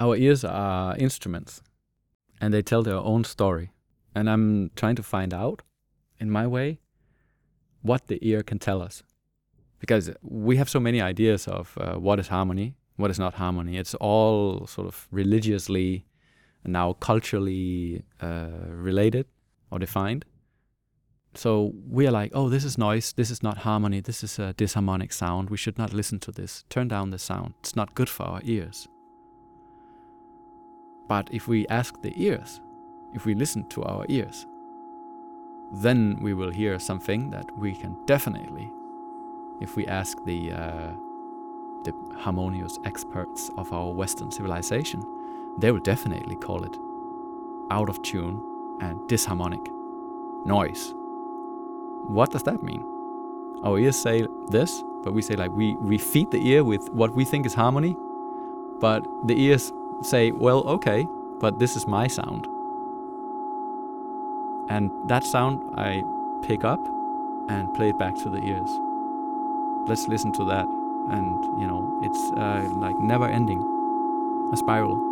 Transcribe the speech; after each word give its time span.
our 0.00 0.16
ears 0.16 0.44
are 0.44 0.96
instruments 0.96 1.62
and 2.40 2.52
they 2.54 2.62
tell 2.62 2.82
their 2.82 2.96
own 2.96 3.22
story. 3.24 3.70
And 4.14 4.28
I'm 4.28 4.70
trying 4.74 4.96
to 4.96 5.02
find 5.02 5.32
out, 5.32 5.62
in 6.18 6.30
my 6.30 6.46
way, 6.46 6.80
what 7.82 8.08
the 8.08 8.18
ear 8.22 8.42
can 8.42 8.58
tell 8.58 8.82
us. 8.82 9.02
Because 9.78 10.10
we 10.22 10.56
have 10.56 10.68
so 10.68 10.80
many 10.80 11.00
ideas 11.00 11.46
of 11.46 11.76
uh, 11.78 11.94
what 11.94 12.18
is 12.18 12.28
harmony, 12.28 12.74
what 12.96 13.10
is 13.10 13.18
not 13.18 13.34
harmony. 13.34 13.78
It's 13.78 13.94
all 13.94 14.66
sort 14.66 14.88
of 14.88 15.06
religiously 15.10 16.04
and 16.64 16.72
now 16.72 16.94
culturally 16.94 18.02
uh, 18.20 18.48
related 18.68 19.26
or 19.70 19.78
defined. 19.78 20.24
So 21.34 21.72
we 21.88 22.06
are 22.08 22.10
like, 22.10 22.32
oh, 22.34 22.48
this 22.48 22.64
is 22.64 22.76
noise, 22.76 23.12
this 23.12 23.30
is 23.30 23.42
not 23.42 23.58
harmony, 23.58 24.00
this 24.00 24.24
is 24.24 24.38
a 24.38 24.52
disharmonic 24.54 25.12
sound. 25.12 25.48
We 25.48 25.56
should 25.56 25.78
not 25.78 25.92
listen 25.92 26.18
to 26.20 26.32
this. 26.32 26.64
Turn 26.68 26.88
down 26.88 27.10
the 27.10 27.18
sound. 27.18 27.54
It's 27.60 27.76
not 27.76 27.94
good 27.94 28.08
for 28.08 28.24
our 28.24 28.40
ears. 28.44 28.88
But 31.10 31.28
if 31.32 31.48
we 31.48 31.66
ask 31.66 32.00
the 32.02 32.12
ears, 32.14 32.60
if 33.12 33.24
we 33.26 33.34
listen 33.34 33.64
to 33.70 33.82
our 33.82 34.06
ears, 34.08 34.46
then 35.72 36.20
we 36.22 36.34
will 36.34 36.52
hear 36.52 36.78
something 36.78 37.30
that 37.30 37.50
we 37.58 37.74
can 37.74 37.96
definitely, 38.06 38.70
if 39.60 39.74
we 39.74 39.88
ask 39.88 40.24
the 40.24 40.52
uh, 40.52 40.90
the 41.82 41.92
harmonious 42.16 42.78
experts 42.84 43.50
of 43.58 43.72
our 43.72 43.90
Western 43.90 44.30
civilization, 44.30 45.02
they 45.58 45.72
will 45.72 45.80
definitely 45.80 46.36
call 46.36 46.62
it 46.62 46.78
out 47.72 47.88
of 47.88 48.00
tune 48.02 48.40
and 48.80 49.00
disharmonic 49.08 49.66
noise. 50.46 50.94
What 52.06 52.30
does 52.30 52.44
that 52.44 52.62
mean? 52.62 52.84
Our 53.64 53.80
ears 53.80 54.00
say 54.00 54.28
this, 54.46 54.84
but 55.02 55.12
we 55.12 55.22
say 55.22 55.34
like 55.34 55.50
we, 55.50 55.74
we 55.74 55.98
feed 55.98 56.30
the 56.30 56.46
ear 56.50 56.62
with 56.62 56.88
what 56.90 57.16
we 57.16 57.24
think 57.24 57.46
is 57.46 57.54
harmony, 57.54 57.96
but 58.78 59.04
the 59.26 59.34
ears 59.46 59.72
say, 60.02 60.30
well, 60.32 60.60
okay, 60.66 61.06
but 61.40 61.58
this 61.58 61.76
is 61.76 61.86
my 61.86 62.06
sound. 62.06 62.46
And 64.68 64.90
that 65.08 65.24
sound 65.24 65.62
I 65.76 66.04
pick 66.42 66.64
up 66.64 66.80
and 67.48 67.72
play 67.74 67.90
it 67.90 67.98
back 67.98 68.14
to 68.16 68.30
the 68.30 68.38
ears. 68.38 68.70
Let's 69.88 70.06
listen 70.06 70.32
to 70.32 70.44
that. 70.44 70.66
And, 71.10 71.60
you 71.60 71.66
know, 71.66 71.98
it's 72.02 72.30
uh, 72.32 72.68
like 72.74 72.96
never 72.98 73.26
ending, 73.28 73.60
a 74.52 74.56
spiral. 74.56 75.09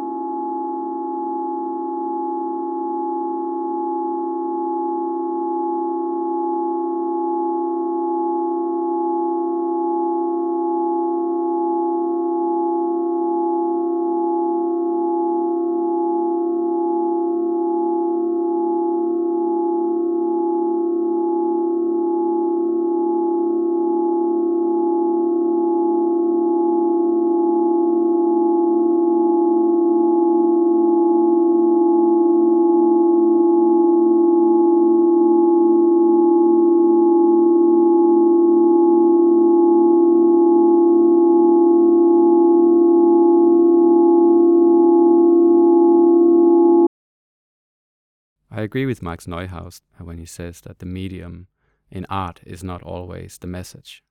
Agree 48.68 48.84
with 48.84 49.02
Max 49.02 49.26
Neuhaus 49.26 49.80
when 49.98 50.18
he 50.18 50.26
says 50.26 50.60
that 50.60 50.78
the 50.78 50.92
medium 51.00 51.46
in 51.90 52.04
art 52.10 52.40
is 52.44 52.62
not 52.62 52.82
always 52.82 53.38
the 53.38 53.46
message. 53.46 54.02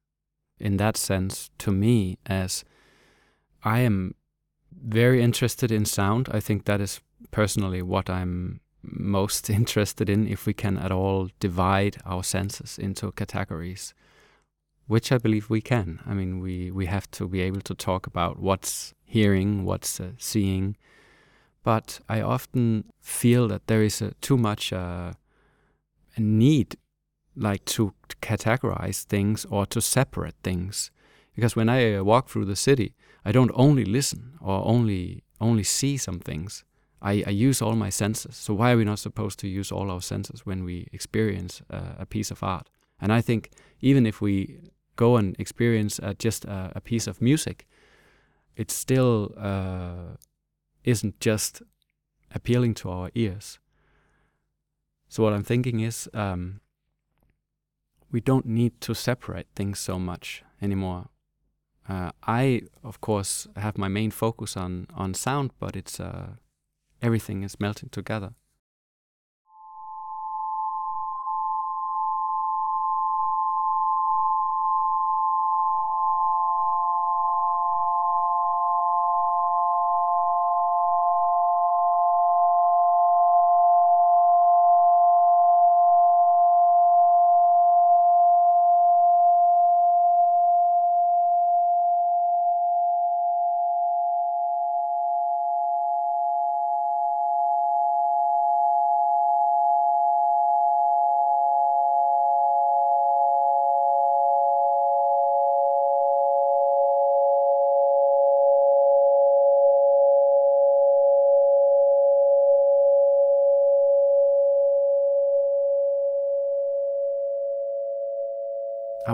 In 0.60 0.78
that 0.78 0.98
sense, 0.98 1.52
to 1.60 1.72
me, 1.72 2.18
as 2.26 2.66
I 3.64 3.80
am 3.90 4.16
very 4.72 5.22
interested 5.22 5.72
in 5.72 5.86
sound, 5.86 6.28
I 6.32 6.40
think 6.40 6.66
that 6.66 6.82
is 6.82 7.02
personally 7.30 7.84
what 7.84 8.10
I'm 8.10 8.62
most 8.82 9.48
interested 9.60 10.10
in 10.10 10.28
if 10.28 10.48
we 10.48 10.54
can 10.54 10.76
at 10.78 10.92
all 10.92 11.30
divide 11.40 11.98
our 12.04 12.24
senses 12.24 12.80
into 12.80 13.12
categories, 13.12 13.94
which 14.88 15.12
I 15.12 15.20
believe 15.20 15.52
we 15.52 15.62
can. 15.62 16.00
I 16.04 16.16
mean, 16.16 16.40
we, 16.40 16.72
we 16.72 16.88
have 16.88 17.08
to 17.12 17.28
be 17.28 17.42
able 17.42 17.62
to 17.62 17.76
talk 17.76 18.08
about 18.08 18.40
what's 18.40 18.96
hearing, 19.06 19.66
what's 19.66 20.00
uh, 20.00 20.14
seeing, 20.18 20.78
but 21.68 22.00
I 22.08 22.22
often 22.22 22.86
feel 23.02 23.50
that 23.50 23.68
there 23.68 23.84
is 23.84 24.02
a, 24.02 24.12
too 24.22 24.38
much 24.38 24.72
uh, 24.72 25.12
a 26.16 26.22
need, 26.22 26.78
like 27.36 27.66
to, 27.66 27.94
to, 28.08 28.16
categorize 28.22 29.04
things 29.04 29.46
or 29.50 29.66
to 29.66 29.82
separate 29.82 30.36
things. 30.44 30.92
Because 31.36 31.58
when 31.58 31.68
I 31.68 31.96
uh, 31.96 32.06
walk 32.06 32.30
through 32.30 32.46
the 32.46 32.56
city, 32.56 32.96
I 33.26 33.34
don't 33.34 33.52
only 33.54 33.84
listen 33.84 34.38
or 34.40 34.66
only 34.66 35.26
only 35.42 35.64
see 35.64 35.98
some 35.98 36.20
things. 36.20 36.64
I, 37.02 37.26
I 37.28 37.32
use 37.32 37.62
all 37.62 37.76
my 37.76 37.90
senses. 37.90 38.38
So 38.38 38.54
why 38.54 38.72
are 38.72 38.78
we 38.78 38.86
not 38.86 39.00
supposed 39.00 39.38
to 39.40 39.50
use 39.50 39.70
all 39.70 39.92
our 39.92 40.02
senses 40.02 40.46
when 40.46 40.64
we 40.64 40.88
experience 40.94 41.62
uh, 41.70 41.96
a 42.00 42.06
piece 42.06 42.32
of 42.32 42.44
art? 42.44 42.70
And 43.02 43.12
I 43.12 43.20
think 43.20 43.52
even 43.82 44.06
if 44.06 44.22
we 44.22 44.62
go 44.96 45.18
and 45.18 45.36
experience 45.38 46.00
uh, 46.00 46.14
just 46.18 46.46
a, 46.46 46.72
a, 46.76 46.80
piece 46.80 47.08
of 47.08 47.22
music, 47.22 47.68
it's 48.56 48.74
still 48.74 49.34
uh, 49.38 50.16
isn't 50.88 51.20
just 51.20 51.62
appealing 52.34 52.74
to 52.74 52.90
our 52.90 53.12
ears. 53.14 53.60
So, 55.10 55.22
what 55.22 55.34
I'm 55.34 55.44
thinking 55.44 55.82
is 55.82 56.10
um, 56.14 56.62
we 58.10 58.22
don't 58.22 58.46
need 58.46 58.80
to 58.82 58.96
separate 58.96 59.48
things 59.54 59.80
so 59.80 60.00
much 60.00 60.44
anymore. 60.62 61.10
Uh, 61.90 62.12
I, 62.24 62.62
of 62.84 63.02
course, 63.02 63.48
have 63.56 63.78
my 63.78 63.90
main 63.90 64.12
focus 64.12 64.58
on, 64.58 64.88
on 64.94 65.14
sound, 65.14 65.52
but 65.60 65.76
it's 65.76 66.00
uh, 66.00 66.36
everything 67.02 67.44
is 67.44 67.60
melting 67.60 67.90
together. 67.90 68.34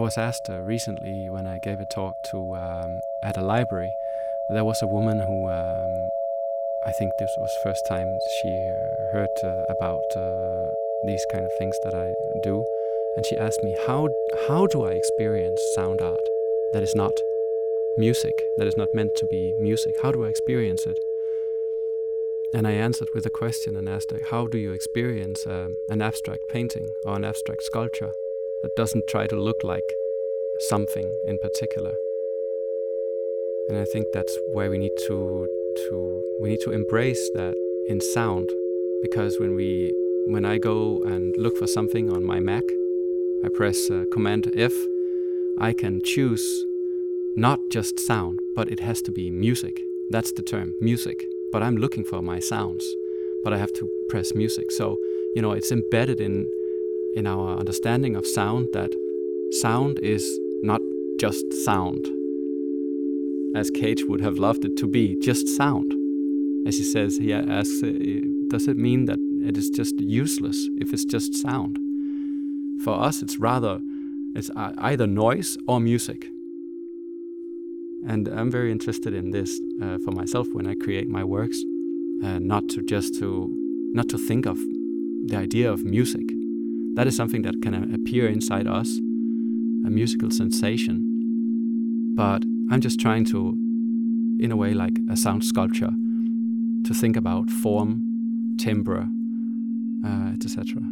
Was 0.04 0.18
asked 0.18 0.50
uh, 0.50 0.60
recently 0.60 1.30
when 1.30 1.48
I 1.48 1.60
gave 1.60 1.80
a 1.80 1.86
talk 1.86 2.22
to 2.24 2.58
um, 2.58 3.00
at 3.24 3.38
a 3.38 3.42
library. 3.42 3.96
There 4.50 4.66
was 4.66 4.82
a 4.82 4.88
woman 4.98 5.18
who 5.18 5.50
um, 5.50 5.94
I 6.86 6.92
think 6.92 7.14
this 7.18 7.34
was 7.38 7.56
first 7.64 7.88
time 7.88 8.10
she 8.38 8.50
uh, 8.50 9.14
heard 9.14 9.36
uh, 9.46 9.64
about 9.70 10.04
uh, 10.18 10.66
these 11.06 11.26
kind 11.32 11.46
of 11.46 11.54
things 11.58 11.78
that 11.84 11.96
I 11.96 12.08
do, 12.44 12.66
and 13.16 13.26
she 13.26 13.38
asked 13.38 13.64
me 13.64 13.74
how 13.88 14.10
how 14.50 14.68
do 14.68 14.84
I 14.84 14.92
experience 14.92 15.62
sound 15.74 16.02
art 16.02 16.28
that 16.74 16.84
is 16.84 16.96
not 16.96 17.16
music, 17.98 18.36
that 18.58 18.68
is 18.68 18.76
not 18.76 18.94
meant 18.94 19.16
to 19.16 19.26
be 19.28 19.54
music. 19.62 19.94
How 20.02 20.12
do 20.12 20.26
I 20.26 20.28
experience 20.28 20.86
it? 20.86 21.00
And 22.54 22.68
I 22.68 22.74
answered 22.88 23.12
with 23.16 23.26
a 23.26 23.38
question 23.42 23.78
and 23.78 23.88
asked 23.88 24.12
her, 24.12 24.20
how 24.32 24.48
do 24.48 24.58
you 24.58 24.74
experience 24.74 25.48
um, 25.48 25.78
an 25.88 26.02
abstract 26.02 26.44
painting 26.50 26.90
or 27.06 27.16
an 27.16 27.24
abstract 27.24 27.64
sculpture? 27.64 28.12
That 28.64 28.76
doesn't 28.76 29.08
try 29.08 29.28
to 29.28 29.36
look 29.36 29.64
like 29.64 29.94
something 30.70 31.08
in 31.28 31.38
particular. 31.38 31.94
And 33.70 33.78
I 33.78 33.86
think 33.86 34.08
that's 34.14 34.38
where 34.54 34.70
we 34.70 34.78
need 34.78 34.98
to 35.08 35.48
to 35.88 36.24
we 36.42 36.50
need 36.50 36.62
to 36.62 36.72
embrace 36.72 37.30
that 37.36 37.56
in 37.88 38.00
sound 38.02 38.50
because 39.02 39.40
when 39.40 39.56
we 39.56 39.94
when 40.28 40.46
I 40.46 40.58
go 40.58 41.02
and 41.04 41.36
look 41.38 41.58
for 41.58 41.68
something 41.68 42.10
on 42.10 42.24
my 42.24 42.40
Mac, 42.40 42.64
I 43.46 43.50
press 43.50 43.90
uh, 43.92 44.06
Command 44.12 44.52
F, 44.56 44.74
I 45.60 45.74
can 45.74 46.02
choose 46.04 46.66
not 47.36 47.60
just 47.70 48.00
sound, 48.00 48.40
but 48.56 48.72
it 48.72 48.80
has 48.80 49.02
to 49.04 49.12
be 49.12 49.30
music. 49.30 49.82
That's 50.10 50.32
the 50.32 50.44
term, 50.44 50.76
music. 50.80 51.26
but 51.54 51.62
I'm 51.62 51.78
looking 51.78 52.04
for 52.04 52.22
my 52.22 52.40
sounds, 52.40 52.84
but 53.44 53.54
I 53.54 53.60
have 53.60 53.72
to 53.74 53.88
press 54.10 54.34
music. 54.34 54.72
So, 54.72 54.98
you 55.36 55.42
know, 55.42 55.52
it's 55.52 55.72
embedded 55.72 56.20
in 56.20 56.48
in 57.16 57.28
our 57.28 57.58
understanding 57.58 58.16
of 58.16 58.26
sound 58.26 58.68
that 58.74 58.92
sound 59.62 60.00
is 60.00 60.40
not 60.62 60.82
just 61.20 61.46
sound, 61.64 62.08
as 63.56 63.70
Cage 63.70 64.04
would 64.06 64.22
have 64.22 64.40
loved 64.40 64.66
it 64.66 64.76
to 64.78 64.88
be, 64.88 65.16
just 65.22 65.48
sound. 65.48 65.94
As 66.66 66.78
he 66.78 66.84
says, 66.84 67.18
he 67.18 67.34
asks, 67.34 67.84
uh, 67.84 67.92
does 68.48 68.68
it 68.68 68.78
mean 68.78 69.06
that 69.06 69.20
it 69.46 69.58
is 69.58 69.70
just 69.70 70.00
useless 70.00 70.70
if 70.78 70.94
it's 70.94 71.06
just 71.06 71.36
sound? 71.36 71.78
For 72.84 72.94
us, 72.94 73.22
it's 73.22 73.38
rather 73.38 73.80
it's 74.36 74.50
either 74.56 75.06
noise 75.06 75.58
or 75.68 75.80
music. 75.80 76.30
And 78.06 78.28
I'm 78.28 78.50
very 78.50 78.72
interested 78.72 79.14
in 79.14 79.32
this 79.32 79.62
uh, 79.82 80.00
for 80.00 80.12
myself 80.12 80.48
when 80.54 80.68
I 80.68 80.76
create 80.76 81.08
my 81.08 81.24
works, 81.24 81.62
uh, 82.24 82.40
not 82.40 82.68
to 82.70 82.82
just 82.82 83.20
to 83.20 83.50
not 83.94 84.10
to 84.10 84.18
think 84.18 84.46
of 84.46 84.58
the 85.26 85.38
idea 85.38 85.72
of 85.72 85.84
music. 85.84 86.24
That 86.96 87.08
is 87.08 87.16
something 87.16 87.42
that 87.42 87.62
can 87.62 87.94
appear 87.94 88.28
inside 88.28 88.68
us, 88.68 88.98
a 89.86 89.90
musical 89.90 90.30
sensation. 90.30 92.14
But 92.16 92.44
I'm 92.70 92.82
just 92.82 93.00
trying 93.00 93.26
to, 93.26 93.58
in 94.40 94.52
a 94.52 94.56
way, 94.56 94.74
like 94.74 95.00
a 95.10 95.18
sound 95.18 95.44
sculpture, 95.44 95.92
to 96.84 96.94
think 96.94 97.18
about 97.18 97.50
form, 97.50 98.04
timbre, 98.60 99.10
uh, 100.06 100.34
etc. 100.34 100.84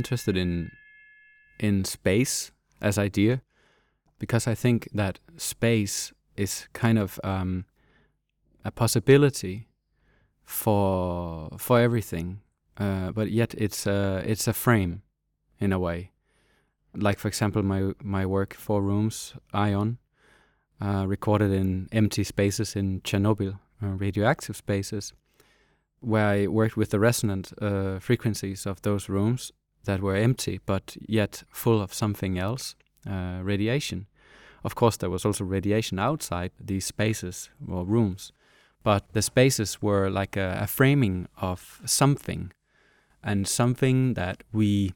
interested 0.00 0.36
in 0.36 0.70
in 1.58 1.84
space 1.84 2.52
as 2.80 2.98
idea 2.98 3.42
because 4.18 4.46
I 4.46 4.54
think 4.54 4.88
that 4.94 5.18
space 5.36 6.12
is 6.36 6.68
kind 6.72 6.98
of 6.98 7.18
um, 7.24 7.64
a 8.64 8.70
possibility 8.70 9.66
for 10.44 11.50
for 11.58 11.80
everything, 11.80 12.40
uh, 12.76 13.12
but 13.12 13.30
yet 13.30 13.54
it's 13.54 13.86
a 13.86 14.22
it's 14.26 14.48
a 14.48 14.52
frame 14.52 15.02
in 15.58 15.72
a 15.72 15.78
way. 15.78 16.10
Like 16.94 17.18
for 17.18 17.28
example, 17.28 17.62
my 17.62 17.92
my 18.02 18.26
work 18.26 18.54
Four 18.54 18.82
Rooms 18.82 19.34
AION, 19.52 19.98
uh, 20.80 21.04
recorded 21.06 21.52
in 21.52 21.88
empty 21.92 22.24
spaces 22.24 22.76
in 22.76 23.00
Chernobyl, 23.02 23.58
uh, 23.82 23.86
radioactive 23.86 24.56
spaces, 24.56 25.14
where 26.00 26.26
I 26.26 26.46
worked 26.46 26.76
with 26.76 26.90
the 26.90 26.98
resonant 26.98 27.52
uh, 27.60 27.98
frequencies 27.98 28.66
of 28.66 28.82
those 28.82 29.08
rooms 29.08 29.52
that 29.84 30.00
were 30.00 30.16
empty 30.16 30.60
but 30.66 30.96
yet 31.06 31.44
full 31.50 31.80
of 31.80 31.94
something 31.94 32.38
else, 32.38 32.74
uh, 33.08 33.40
radiation. 33.42 34.06
Of 34.62 34.74
course, 34.74 34.96
there 34.96 35.10
was 35.10 35.24
also 35.24 35.44
radiation 35.44 35.98
outside 35.98 36.52
these 36.60 36.84
spaces 36.86 37.50
or 37.66 37.84
rooms, 37.84 38.32
but 38.82 39.04
the 39.12 39.22
spaces 39.22 39.80
were 39.80 40.10
like 40.10 40.36
a, 40.36 40.58
a 40.62 40.66
framing 40.66 41.28
of 41.40 41.80
something, 41.84 42.52
and 43.22 43.48
something 43.48 44.14
that 44.14 44.42
we, 44.52 44.92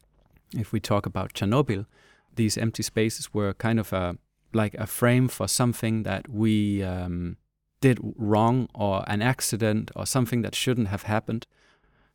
if 0.54 0.72
we 0.72 0.80
talk 0.80 1.06
about 1.06 1.32
Chernobyl, 1.34 1.86
these 2.36 2.58
empty 2.58 2.82
spaces 2.82 3.32
were 3.32 3.54
kind 3.54 3.78
of 3.80 3.92
a 3.92 4.18
like 4.52 4.74
a 4.74 4.86
frame 4.86 5.28
for 5.28 5.48
something 5.48 6.04
that 6.04 6.28
we 6.28 6.82
um, 6.82 7.36
did 7.80 7.98
wrong 8.16 8.68
or 8.74 9.04
an 9.08 9.20
accident 9.20 9.90
or 9.96 10.06
something 10.06 10.42
that 10.42 10.54
shouldn't 10.54 10.88
have 10.88 11.02
happened. 11.02 11.46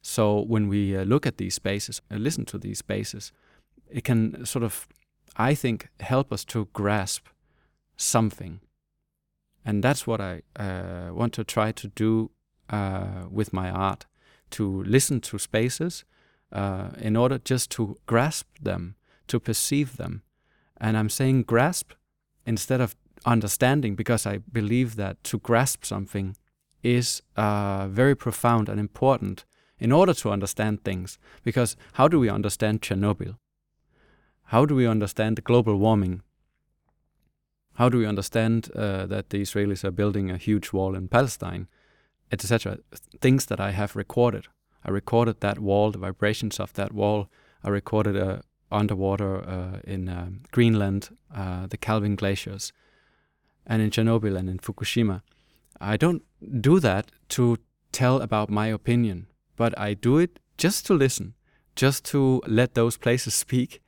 So 0.01 0.41
when 0.41 0.67
we 0.67 0.95
uh, 0.95 1.03
look 1.03 1.25
at 1.25 1.37
these 1.37 1.55
spaces, 1.55 2.01
uh, 2.11 2.15
listen 2.15 2.45
to 2.45 2.57
these 2.57 2.79
spaces, 2.79 3.31
it 3.89 4.03
can 4.03 4.45
sort 4.45 4.63
of, 4.63 4.87
I 5.35 5.55
think, 5.55 5.89
help 5.99 6.31
us 6.31 6.45
to 6.45 6.67
grasp 6.73 7.27
something. 7.97 8.61
And 9.65 9.83
that's 9.83 10.07
what 10.07 10.21
I 10.21 10.41
uh, 10.55 11.09
want 11.13 11.33
to 11.33 11.43
try 11.43 11.71
to 11.73 11.87
do 11.87 12.31
uh, 12.69 13.25
with 13.29 13.51
my 13.51 13.69
art 13.69 14.05
to 14.51 14.83
listen 14.83 15.21
to 15.21 15.37
spaces 15.37 16.05
uh, 16.51 16.89
in 16.97 17.15
order 17.15 17.37
just 17.37 17.69
to 17.71 17.97
grasp 18.05 18.47
them, 18.61 18.95
to 19.27 19.39
perceive 19.39 19.97
them. 19.97 20.23
And 20.77 20.97
I'm 20.97 21.09
saying 21.09 21.43
grasp 21.43 21.91
instead 22.45 22.81
of 22.81 22.95
understanding 23.25 23.95
because 23.95 24.25
I 24.25 24.37
believe 24.37 24.95
that 24.95 25.23
to 25.25 25.39
grasp 25.39 25.83
something 25.83 26.37
is 26.81 27.21
uh, 27.35 27.87
very 27.89 28.15
profound 28.15 28.69
and 28.69 28.79
important 28.79 29.45
in 29.79 29.91
order 29.91 30.13
to 30.13 30.31
understand 30.31 30.83
things. 30.83 31.17
Because 31.43 31.75
how 31.93 32.07
do 32.07 32.19
we 32.19 32.29
understand 32.29 32.81
Chernobyl? 32.81 33.35
How 34.45 34.65
do 34.65 34.75
we 34.75 34.87
understand 34.87 35.37
the 35.37 35.41
global 35.41 35.75
warming? 35.75 36.21
How 37.75 37.89
do 37.89 37.97
we 37.97 38.05
understand 38.05 38.69
uh, 38.75 39.05
that 39.05 39.29
the 39.29 39.41
Israelis 39.41 39.83
are 39.83 39.91
building 39.91 40.29
a 40.29 40.37
huge 40.37 40.73
wall 40.73 40.95
in 40.95 41.07
Palestine, 41.07 41.67
etc.? 42.31 42.79
Things 43.21 43.45
that 43.45 43.59
I 43.59 43.71
have 43.71 43.95
recorded. 43.95 44.47
I 44.83 44.91
recorded 44.91 45.39
that 45.39 45.59
wall, 45.59 45.91
the 45.91 45.99
vibrations 45.99 46.59
of 46.59 46.73
that 46.73 46.93
wall. 46.93 47.29
I 47.63 47.69
recorded 47.69 48.17
uh, 48.17 48.39
underwater 48.71 49.37
uh, 49.47 49.79
in 49.83 50.09
um, 50.09 50.41
Greenland, 50.51 51.09
uh, 51.33 51.67
the 51.67 51.77
calving 51.77 52.15
glaciers 52.15 52.73
and 53.65 53.81
in 53.81 53.91
Chernobyl 53.91 54.37
and 54.37 54.49
in 54.49 54.57
Fukushima. 54.57 55.21
I 55.79 55.95
don't 55.95 56.23
do 56.59 56.79
that 56.79 57.11
to 57.29 57.57
tell 57.91 58.21
about 58.21 58.49
my 58.49 58.67
opinion, 58.67 59.27
but 59.59 59.77
I 59.77 59.93
do 59.93 60.17
it 60.17 60.39
just 60.57 60.85
to 60.85 60.93
listen, 60.93 61.33
just 61.75 62.05
to 62.05 62.41
let 62.47 62.75
those 62.75 62.95
places 62.97 63.33
speak 63.33 63.81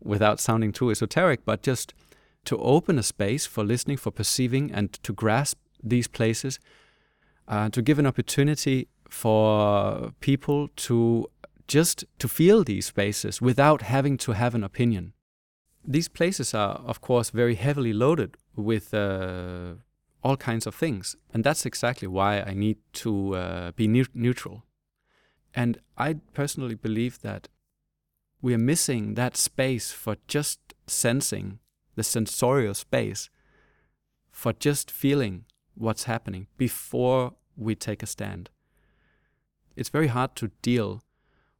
without 0.00 0.40
sounding 0.40 0.72
too 0.72 0.90
esoteric, 0.90 1.44
but 1.44 1.62
just 1.62 1.94
to 2.46 2.58
open 2.58 2.98
a 2.98 3.04
space 3.04 3.46
for 3.46 3.62
listening, 3.62 3.98
for 3.98 4.10
perceiving, 4.10 4.72
and 4.72 4.92
to 5.04 5.12
grasp 5.12 5.58
these 5.80 6.08
places, 6.08 6.58
uh, 7.46 7.68
to 7.68 7.80
give 7.80 8.00
an 8.00 8.06
opportunity 8.06 8.88
for 9.08 10.10
people 10.18 10.68
to 10.86 11.30
just 11.68 12.04
to 12.18 12.26
feel 12.26 12.64
these 12.64 12.86
spaces 12.86 13.40
without 13.40 13.82
having 13.82 14.16
to 14.18 14.32
have 14.32 14.56
an 14.56 14.64
opinion. 14.64 15.12
These 15.84 16.08
places 16.08 16.52
are, 16.52 16.80
of 16.84 17.00
course, 17.00 17.30
very 17.30 17.54
heavily 17.54 17.92
loaded 17.92 18.36
with 18.56 18.92
uh, 18.92 19.74
all 20.24 20.36
kinds 20.36 20.66
of 20.66 20.74
things. 20.74 21.14
And 21.32 21.44
that's 21.44 21.64
exactly 21.64 22.08
why 22.08 22.40
I 22.40 22.54
need 22.54 22.78
to 23.04 23.36
uh, 23.36 23.70
be 23.76 23.86
ne- 23.86 24.14
neutral. 24.14 24.64
And 25.54 25.78
I 25.96 26.14
personally 26.32 26.74
believe 26.74 27.20
that 27.22 27.48
we 28.40 28.54
are 28.54 28.58
missing 28.58 29.14
that 29.14 29.36
space 29.36 29.92
for 29.92 30.16
just 30.26 30.58
sensing 30.86 31.60
the 31.94 32.02
sensorial 32.02 32.74
space, 32.74 33.30
for 34.30 34.52
just 34.52 34.90
feeling 34.90 35.44
what's 35.74 36.04
happening 36.04 36.46
before 36.56 37.34
we 37.56 37.74
take 37.74 38.02
a 38.02 38.06
stand. 38.06 38.50
It's 39.76 39.88
very 39.88 40.08
hard 40.08 40.34
to 40.36 40.50
deal 40.62 41.02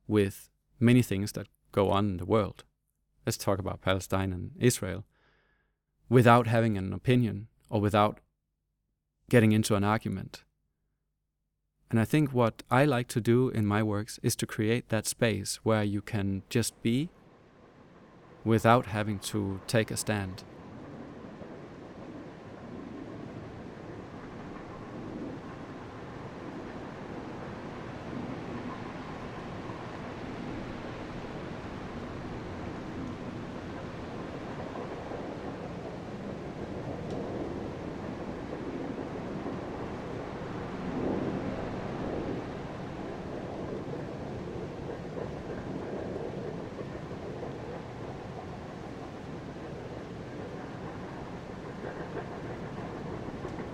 with 0.07 0.51
many 0.81 1.03
things 1.03 1.33
that 1.33 1.49
go 1.71 1.91
on 1.91 2.11
in 2.11 2.17
the 2.17 2.25
world. 2.25 2.65
Let's 3.25 3.39
talk 3.39 3.59
about 3.59 3.81
Palestine 3.81 4.33
and 4.33 4.51
Israel 4.59 5.05
without 6.09 6.47
having 6.47 6.77
an 6.77 6.93
opinion 6.93 7.49
or 7.71 7.81
without 7.81 8.21
getting 9.31 9.53
into 9.53 9.75
an 9.75 9.85
argument. 9.85 10.45
And 11.93 12.01
I 12.01 12.07
think 12.07 12.33
what 12.33 12.63
I 12.71 12.87
like 12.87 13.07
to 13.09 13.21
do 13.21 13.51
in 13.51 13.67
my 13.67 13.83
works 13.83 14.19
is 14.23 14.35
to 14.37 14.47
create 14.47 14.89
that 14.89 15.07
space 15.07 15.61
where 15.63 15.85
you 15.85 16.01
can 16.01 16.43
just 16.49 16.73
be 16.83 17.11
without 18.45 18.87
having 18.87 19.19
to 19.19 19.61
take 19.67 19.91
a 19.91 19.99
stand. 19.99 20.43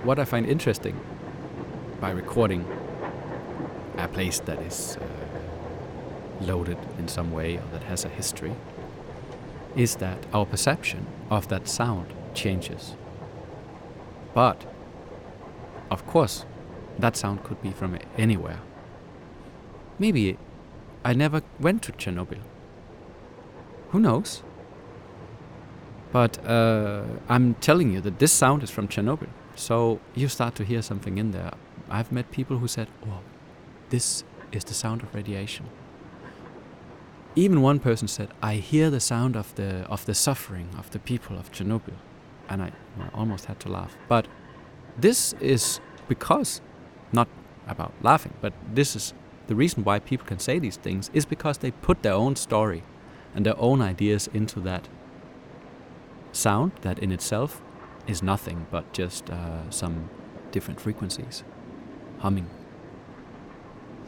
What 0.09 0.19
I 0.19 0.25
find 0.25 0.47
interesting 0.47 0.99
by 2.00 2.11
recording 2.12 2.65
a 3.99 4.09
place 4.09 4.41
that 4.41 4.59
is 4.62 4.97
uh, 4.97 5.05
loaded 6.47 6.79
in 6.99 7.09
some 7.09 7.31
way 7.31 7.59
or 7.59 7.65
that 7.73 7.83
has 7.83 8.07
a 8.07 8.09
history 8.09 8.55
is 9.77 9.97
that 9.97 10.17
our 10.33 10.47
perception 10.47 11.07
of 11.29 11.49
that 11.49 11.69
sound 11.69 12.07
changes. 12.33 12.95
But, 14.33 14.65
of 15.91 16.07
course, 16.07 16.47
that 16.99 17.15
sound 17.15 17.45
could 17.45 17.61
be 17.61 17.73
from 17.73 17.99
anywhere. 18.17 18.61
Maybe 19.99 20.38
I 21.05 21.12
never 21.12 21.43
went 21.61 21.83
to 21.83 21.93
Chernobyl. 21.93 22.41
Who 23.91 24.00
knows? 24.00 24.43
But 26.12 26.43
uh, 26.47 27.03
I'm 27.29 27.57
telling 27.57 27.93
you 27.93 28.00
that 28.00 28.21
this 28.21 28.33
sound 28.33 28.62
is 28.62 28.71
from 28.71 28.88
Chernobyl. 28.88 29.29
So 29.59 29.99
you 30.15 30.29
start 30.29 30.55
to 30.55 30.65
hear 30.65 30.83
something 30.83 31.19
in 31.19 31.33
there. 31.33 31.50
I've 31.91 32.12
met 32.12 32.31
people 32.31 32.59
who 32.59 32.69
said, 32.69 32.87
oh, 33.05 33.19
this 33.91 34.23
is 34.53 34.62
the 34.62 34.73
sound 34.73 35.03
of 35.03 35.12
radiation. 35.12 35.67
Even 37.35 37.61
one 37.61 37.81
person 37.81 38.07
said, 38.07 38.29
I 38.41 38.55
hear 38.55 38.88
the 38.88 39.00
sound 39.00 39.35
of 39.37 39.53
the, 39.57 39.85
of 39.88 40.07
the 40.07 40.15
suffering 40.15 40.69
of 40.79 40.93
the 40.93 41.00
people 41.00 41.37
of 41.37 41.50
Chernobyl. 41.50 41.95
And 42.49 42.62
I, 42.62 42.73
I 43.00 43.09
almost 43.12 43.47
had 43.47 43.59
to 43.61 43.69
laugh. 43.69 43.97
But 44.07 44.29
this 44.97 45.33
is 45.41 45.81
because, 46.07 46.61
not 47.12 47.27
about 47.67 47.93
laughing, 48.00 48.35
but 48.41 48.53
this 48.73 48.95
is 48.95 49.12
the 49.49 49.57
reason 49.57 49.83
why 49.83 49.99
people 49.99 50.27
can 50.27 50.38
say 50.38 50.61
these 50.61 50.77
things 50.77 51.11
is 51.12 51.27
because 51.27 51.59
they 51.59 51.73
put 51.73 52.05
their 52.05 52.15
own 52.15 52.37
story 52.37 52.85
and 53.35 53.45
their 53.45 53.59
own 53.59 53.83
ideas 53.83 54.29
into 54.33 54.61
that 54.61 54.88
sound 56.31 56.71
that 56.83 57.00
in 57.00 57.11
itself 57.11 57.61
is 58.09 58.23
nothing 58.23 58.67
but 58.71 58.93
just 58.93 59.31
uh, 59.31 59.71
some 59.71 60.09
different 60.50 60.81
frequencies 60.81 61.45
humming. 62.21 62.49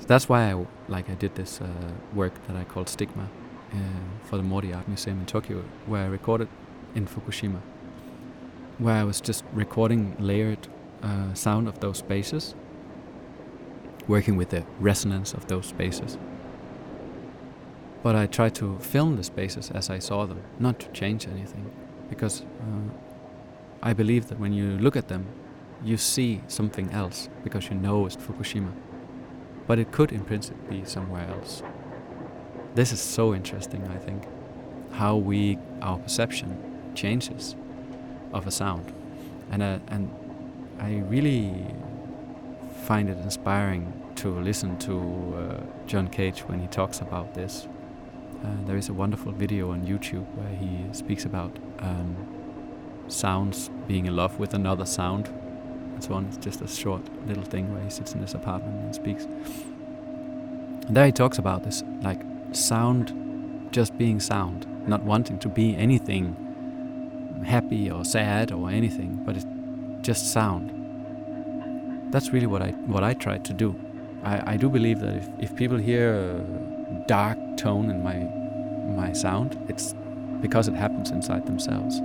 So 0.00 0.06
that's 0.06 0.28
why 0.28 0.50
I 0.50 0.66
like 0.88 1.10
I 1.10 1.14
did 1.14 1.34
this 1.34 1.60
uh, 1.60 1.68
work 2.14 2.32
that 2.46 2.56
I 2.56 2.64
called 2.64 2.88
Stigma 2.88 3.28
uh, 3.72 3.76
for 4.24 4.38
the 4.38 4.42
Mori 4.42 4.72
Art 4.72 4.88
Museum 4.88 5.20
in 5.20 5.26
Tokyo, 5.26 5.62
where 5.86 6.02
I 6.02 6.06
recorded 6.06 6.48
in 6.94 7.06
Fukushima, 7.06 7.60
where 8.78 8.96
I 8.96 9.04
was 9.04 9.20
just 9.20 9.44
recording 9.52 10.16
layered 10.18 10.66
uh, 11.02 11.34
sound 11.34 11.68
of 11.68 11.80
those 11.80 11.98
spaces, 11.98 12.54
working 14.08 14.36
with 14.36 14.48
the 14.48 14.64
resonance 14.80 15.34
of 15.34 15.46
those 15.46 15.66
spaces. 15.66 16.18
But 18.02 18.16
I 18.16 18.26
tried 18.26 18.54
to 18.56 18.78
film 18.78 19.16
the 19.16 19.24
spaces 19.24 19.70
as 19.70 19.90
I 19.90 19.98
saw 19.98 20.24
them, 20.24 20.42
not 20.58 20.80
to 20.80 20.88
change 20.88 21.28
anything 21.28 21.70
because 22.08 22.40
uh, 22.40 23.09
I 23.82 23.92
believe 23.92 24.28
that 24.28 24.38
when 24.38 24.52
you 24.52 24.78
look 24.78 24.96
at 24.96 25.08
them, 25.08 25.26
you 25.82 25.96
see 25.96 26.42
something 26.48 26.90
else 26.90 27.28
because 27.42 27.68
you 27.70 27.76
know 27.76 28.06
it's 28.06 28.16
Fukushima. 28.16 28.72
But 29.66 29.78
it 29.78 29.92
could, 29.92 30.12
in 30.12 30.24
principle, 30.24 30.60
be 30.68 30.84
somewhere 30.84 31.26
else. 31.28 31.62
This 32.74 32.92
is 32.92 33.00
so 33.00 33.34
interesting, 33.34 33.86
I 33.88 33.96
think, 33.96 34.24
how 34.92 35.16
we, 35.16 35.58
our 35.80 35.98
perception 35.98 36.92
changes 36.94 37.56
of 38.32 38.46
a 38.46 38.50
sound. 38.50 38.92
And, 39.50 39.62
uh, 39.62 39.78
and 39.88 40.10
I 40.78 40.98
really 41.08 41.74
find 42.84 43.08
it 43.08 43.18
inspiring 43.18 43.92
to 44.16 44.28
listen 44.40 44.78
to 44.78 44.96
uh, 45.36 45.86
John 45.86 46.08
Cage 46.08 46.40
when 46.40 46.60
he 46.60 46.66
talks 46.66 47.00
about 47.00 47.34
this 47.34 47.66
uh, 48.44 48.48
there 48.66 48.76
is 48.76 48.88
a 48.88 48.92
wonderful 48.92 49.32
video 49.32 49.70
on 49.70 49.86
YouTube 49.86 50.26
where 50.34 50.54
he 50.56 50.82
speaks 50.92 51.24
about 51.24 51.54
um, 51.80 52.16
sounds 53.12 53.70
being 53.86 54.06
in 54.06 54.16
love 54.16 54.38
with 54.38 54.54
another 54.54 54.86
sound 54.86 55.28
and 55.94 56.02
so 56.02 56.14
on. 56.14 56.26
It's 56.26 56.36
just 56.36 56.60
a 56.60 56.68
short 56.68 57.02
little 57.26 57.44
thing 57.44 57.72
where 57.72 57.82
he 57.82 57.90
sits 57.90 58.14
in 58.14 58.20
his 58.20 58.34
apartment 58.34 58.76
and 58.84 58.94
speaks. 58.94 59.24
And 60.86 60.96
there 60.96 61.06
he 61.06 61.12
talks 61.12 61.38
about 61.38 61.62
this, 61.62 61.84
like 62.02 62.20
sound 62.52 63.68
just 63.70 63.96
being 63.96 64.18
sound, 64.20 64.66
not 64.88 65.02
wanting 65.02 65.38
to 65.40 65.48
be 65.48 65.76
anything 65.76 66.36
happy 67.46 67.90
or 67.90 68.04
sad 68.04 68.52
or 68.52 68.70
anything, 68.70 69.22
but 69.24 69.36
it's 69.36 69.46
just 70.02 70.32
sound. 70.32 70.72
That's 72.12 72.32
really 72.32 72.46
what 72.46 72.62
I 72.62 72.70
what 72.86 73.04
I 73.04 73.14
try 73.14 73.38
to 73.38 73.52
do. 73.52 73.78
I, 74.24 74.54
I 74.54 74.56
do 74.56 74.68
believe 74.68 75.00
that 75.00 75.16
if, 75.16 75.28
if 75.38 75.56
people 75.56 75.78
hear 75.78 76.14
a 76.14 77.04
dark 77.06 77.38
tone 77.56 77.88
in 77.90 78.02
my 78.02 78.18
my 78.94 79.12
sound, 79.12 79.56
it's 79.68 79.94
because 80.40 80.66
it 80.66 80.74
happens 80.74 81.10
inside 81.10 81.46
themselves. 81.46 82.00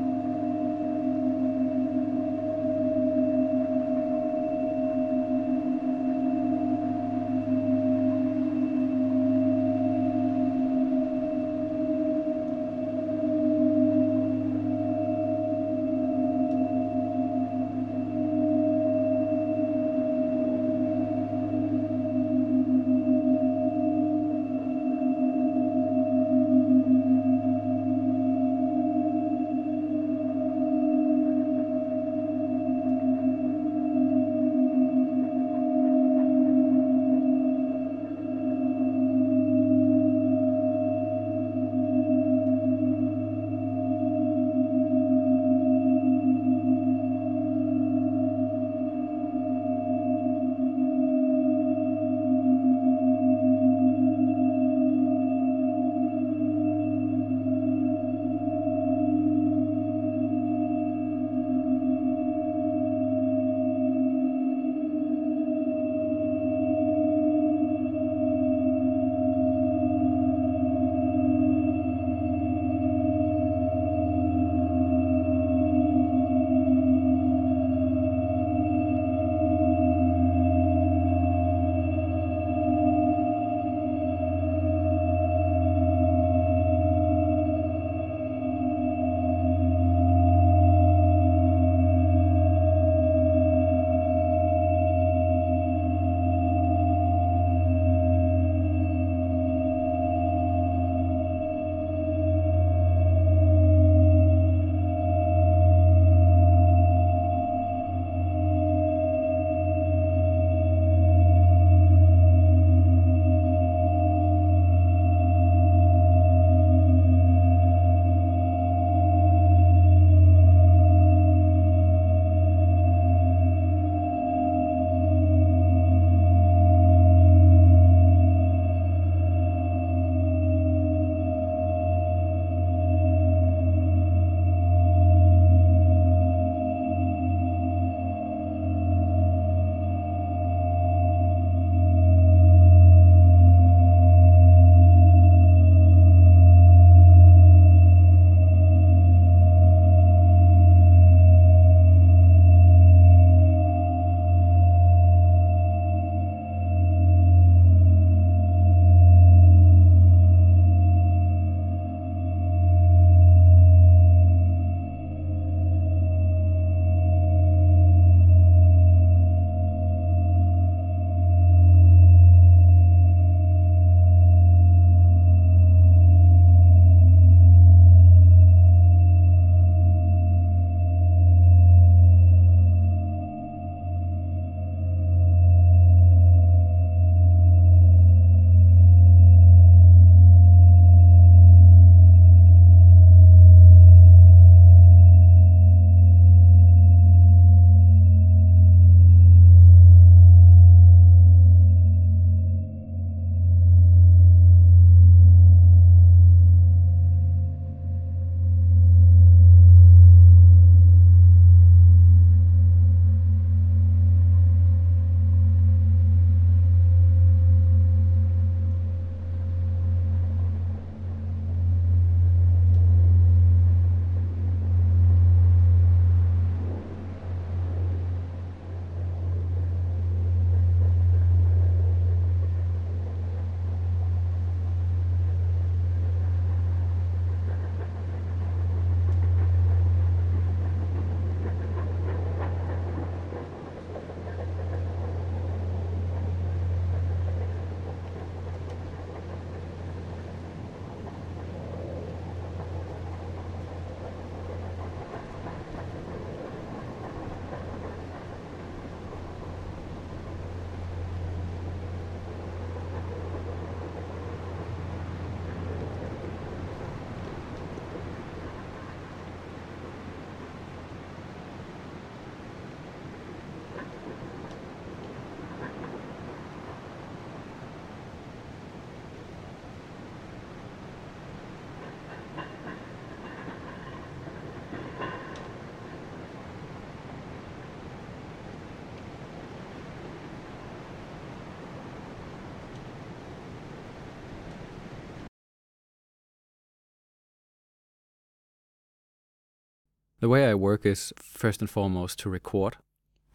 The 300.20 300.30
way 300.30 300.50
I 300.50 300.56
work 300.56 300.86
is 300.86 301.14
first 301.18 301.62
and 301.62 301.70
foremost 301.70 302.20
to 302.20 302.30
record. 302.30 302.78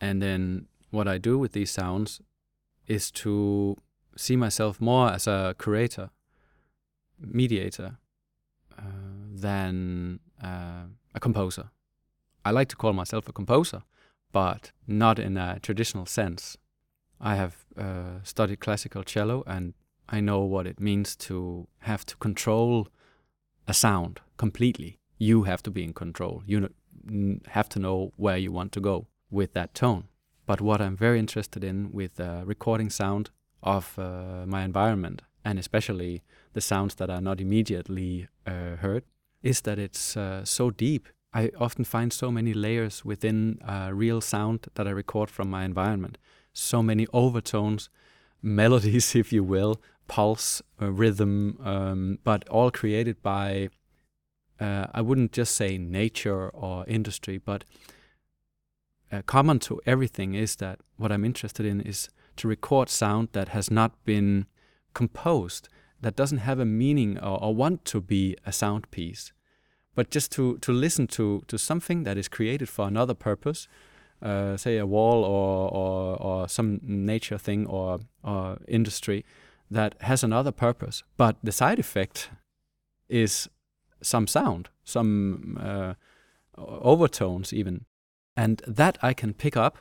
And 0.01 0.23
then 0.23 0.66
what 0.90 1.07
I 1.07 1.19
do 1.19 1.38
with 1.38 1.53
these 1.53 1.71
sounds 1.71 2.21
is 2.87 3.11
to 3.11 3.77
see 4.16 4.37
myself 4.37 4.81
more 4.81 5.11
as 5.11 5.27
a 5.27 5.55
curator, 5.59 6.11
mediator, 7.19 7.99
uh, 8.79 8.83
than 9.33 10.21
uh, 10.43 10.85
a 11.14 11.21
composer. 11.21 11.71
I 12.45 12.51
like 12.51 12.69
to 12.69 12.77
call 12.77 12.93
myself 12.93 13.29
a 13.29 13.33
composer, 13.33 13.83
but 14.33 14.73
not 14.87 15.19
in 15.19 15.37
a 15.37 15.59
traditional 15.61 16.07
sense. 16.07 16.57
I 17.21 17.35
have 17.35 17.66
uh, 17.77 18.23
studied 18.23 18.61
classical 18.61 19.05
cello 19.05 19.45
and 19.47 19.75
I 20.09 20.21
know 20.21 20.40
what 20.40 20.66
it 20.66 20.81
means 20.81 21.14
to 21.16 21.69
have 21.81 22.07
to 22.07 22.16
control 22.16 22.88
a 23.69 23.75
sound 23.75 24.21
completely. 24.38 25.00
You 25.20 25.42
have 25.44 25.62
to 25.64 25.70
be 25.70 25.85
in 25.85 25.92
control. 25.92 26.42
You 26.46 26.70
have 27.46 27.68
to 27.68 27.78
know 27.78 28.12
where 28.16 28.38
you 28.38 28.50
want 28.50 28.72
to 28.72 28.80
go 28.80 29.06
with 29.30 29.52
that 29.52 29.74
tone. 29.74 30.04
But 30.46 30.61
what 30.61 30.80
I'm 30.80 30.96
very 30.96 31.18
interested 31.18 31.62
in 31.62 31.92
with 31.92 32.18
uh, 32.18 32.42
recording 32.44 32.90
sound 32.90 33.30
of 33.62 33.98
uh, 33.98 34.46
my 34.46 34.64
environment, 34.64 35.22
and 35.44 35.59
especially 35.59 36.22
the 36.54 36.61
sounds 36.62 36.94
that 36.96 37.11
are 37.11 37.20
not 37.20 37.38
immediately 37.38 38.28
uh, 38.46 38.76
heard, 38.76 39.04
is 39.42 39.61
that 39.61 39.78
it's 39.78 40.16
uh, 40.16 40.44
so 40.44 40.70
deep. 40.70 41.06
I 41.35 41.50
often 41.59 41.85
find 41.85 42.12
so 42.12 42.30
many 42.30 42.54
layers 42.54 43.04
within 43.04 43.61
real 43.92 44.20
sound 44.22 44.66
that 44.74 44.88
I 44.88 44.90
record 44.90 45.30
from 45.30 45.50
my 45.50 45.64
environment. 45.64 46.16
So 46.52 46.83
many 46.83 47.06
overtones, 47.12 47.90
melodies, 48.42 49.14
if 49.14 49.33
you 49.33 49.44
will, 49.44 49.80
pulse, 50.11 50.61
uh, 50.83 50.90
rhythm, 50.90 51.56
um, 51.62 52.18
but 52.24 52.48
all 52.48 52.72
created 52.72 53.22
by, 53.22 53.68
uh, 54.61 54.87
I 54.92 55.01
wouldn't 55.01 55.33
just 55.33 55.55
say 55.55 55.79
nature 55.79 56.51
or 56.51 56.85
industry, 56.87 57.38
but 57.38 57.64
uh, 59.11 59.23
common 59.23 59.59
to 59.61 59.81
everything 59.87 60.35
is 60.35 60.57
that 60.57 60.81
what 60.96 61.11
I'm 61.11 61.25
interested 61.25 61.66
in 61.66 61.81
is 61.81 62.09
to 62.37 62.49
record 62.49 62.88
sound 62.88 63.31
that 63.33 63.49
has 63.49 63.70
not 63.70 63.92
been 64.05 64.46
composed, 64.94 65.68
that 66.01 66.16
doesn't 66.16 66.38
have 66.38 66.59
a 66.59 66.64
meaning 66.64 67.18
or, 67.18 67.42
or 67.42 67.55
want 67.55 67.85
to 67.87 68.01
be 68.01 68.37
a 68.46 68.53
sound 68.53 68.90
piece, 68.90 69.33
but 69.94 70.11
just 70.11 70.31
to, 70.33 70.59
to 70.59 70.73
listen 70.73 71.07
to, 71.09 71.42
to 71.49 71.59
something 71.59 72.05
that 72.05 72.16
is 72.16 72.29
created 72.29 72.68
for 72.68 72.87
another 72.87 73.14
purpose, 73.14 73.66
uh, 74.23 74.57
say 74.57 74.77
a 74.77 74.87
wall 74.87 75.25
or, 75.25 75.70
or, 75.70 76.23
or 76.23 76.49
some 76.49 76.81
nature 76.83 77.38
thing 77.38 77.66
or, 77.66 78.01
or 78.23 78.59
industry, 78.68 79.25
that 79.70 79.94
has 80.03 80.23
another 80.23 80.53
purpose, 80.53 81.03
but 81.16 81.37
the 81.42 81.53
side 81.53 81.79
effect 81.79 82.31
is 83.09 83.49
some 84.03 84.27
sound, 84.27 84.69
some 84.85 85.59
uh, 85.61 85.95
overtones 86.57 87.53
even, 87.53 87.85
and 88.37 88.63
that 88.67 88.99
I 89.03 89.15
can 89.15 89.35
pick 89.35 89.57
up 89.57 89.79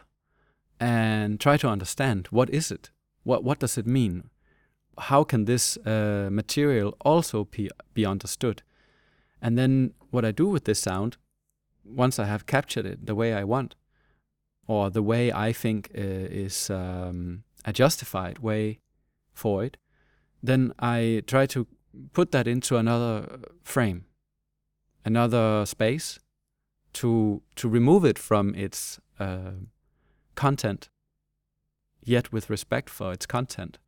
and 0.80 1.40
try 1.40 1.58
to 1.58 1.68
understand 1.68 2.28
what 2.32 2.50
is 2.50 2.72
it, 2.72 2.92
what 3.24 3.44
what 3.44 3.60
does 3.60 3.78
it 3.78 3.86
mean, 3.86 4.30
how 4.98 5.24
can 5.24 5.46
this 5.46 5.78
uh, 5.78 6.30
material 6.32 6.96
also 7.02 7.46
be, 7.46 7.70
be 7.94 8.06
understood, 8.06 8.64
and 9.42 9.58
then 9.58 9.94
what 10.12 10.26
I 10.26 10.32
do 10.32 10.48
with 10.48 10.66
this 10.66 10.80
sound, 10.80 11.18
once 11.84 12.20
I 12.20 12.26
have 12.26 12.46
captured 12.46 12.86
it 12.86 13.06
the 13.06 13.16
way 13.16 13.34
I 13.34 13.44
want, 13.44 13.76
or 14.68 14.90
the 14.90 15.04
way 15.04 15.32
I 15.32 15.54
think 15.54 15.90
uh, 15.98 16.02
is 16.02 16.70
um, 16.70 17.44
a 17.66 17.74
justified 17.74 18.40
way 18.40 18.80
for 19.34 19.64
it, 19.64 19.78
then 20.44 20.74
I 20.80 21.24
try 21.26 21.46
to 21.48 21.68
put 22.14 22.32
that 22.32 22.48
into 22.48 22.78
another 22.78 23.40
frame, 23.64 24.06
another 25.06 25.66
space, 25.66 26.20
to 26.94 27.42
to 27.56 27.70
remove 27.70 28.06
it 28.06 28.20
from 28.20 28.56
its 28.56 29.00
uh, 29.20 29.52
content, 30.36 30.90
yet 32.04 32.32
with 32.32 32.50
respect 32.50 32.90
for 32.90 33.14
its 33.14 33.26
content. 33.26 33.80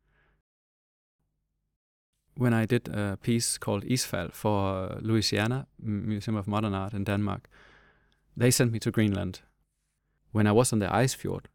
When 2.34 2.54
I 2.54 2.66
did 2.66 2.88
a 2.88 3.18
piece 3.22 3.58
called 3.58 3.84
Isfald 3.84 4.32
for 4.32 4.98
Louisiana 5.00 5.66
Museum 5.78 6.36
of 6.36 6.46
Modern 6.46 6.74
Art 6.74 6.94
in 6.94 7.04
Denmark, 7.04 7.48
they 8.36 8.50
sent 8.50 8.72
me 8.72 8.78
to 8.78 8.90
Greenland. 8.90 9.40
When 10.32 10.46
I 10.46 10.52
was 10.52 10.72
on 10.72 10.78
the 10.78 10.94
ice 10.94 11.12
fjord, 11.12 11.48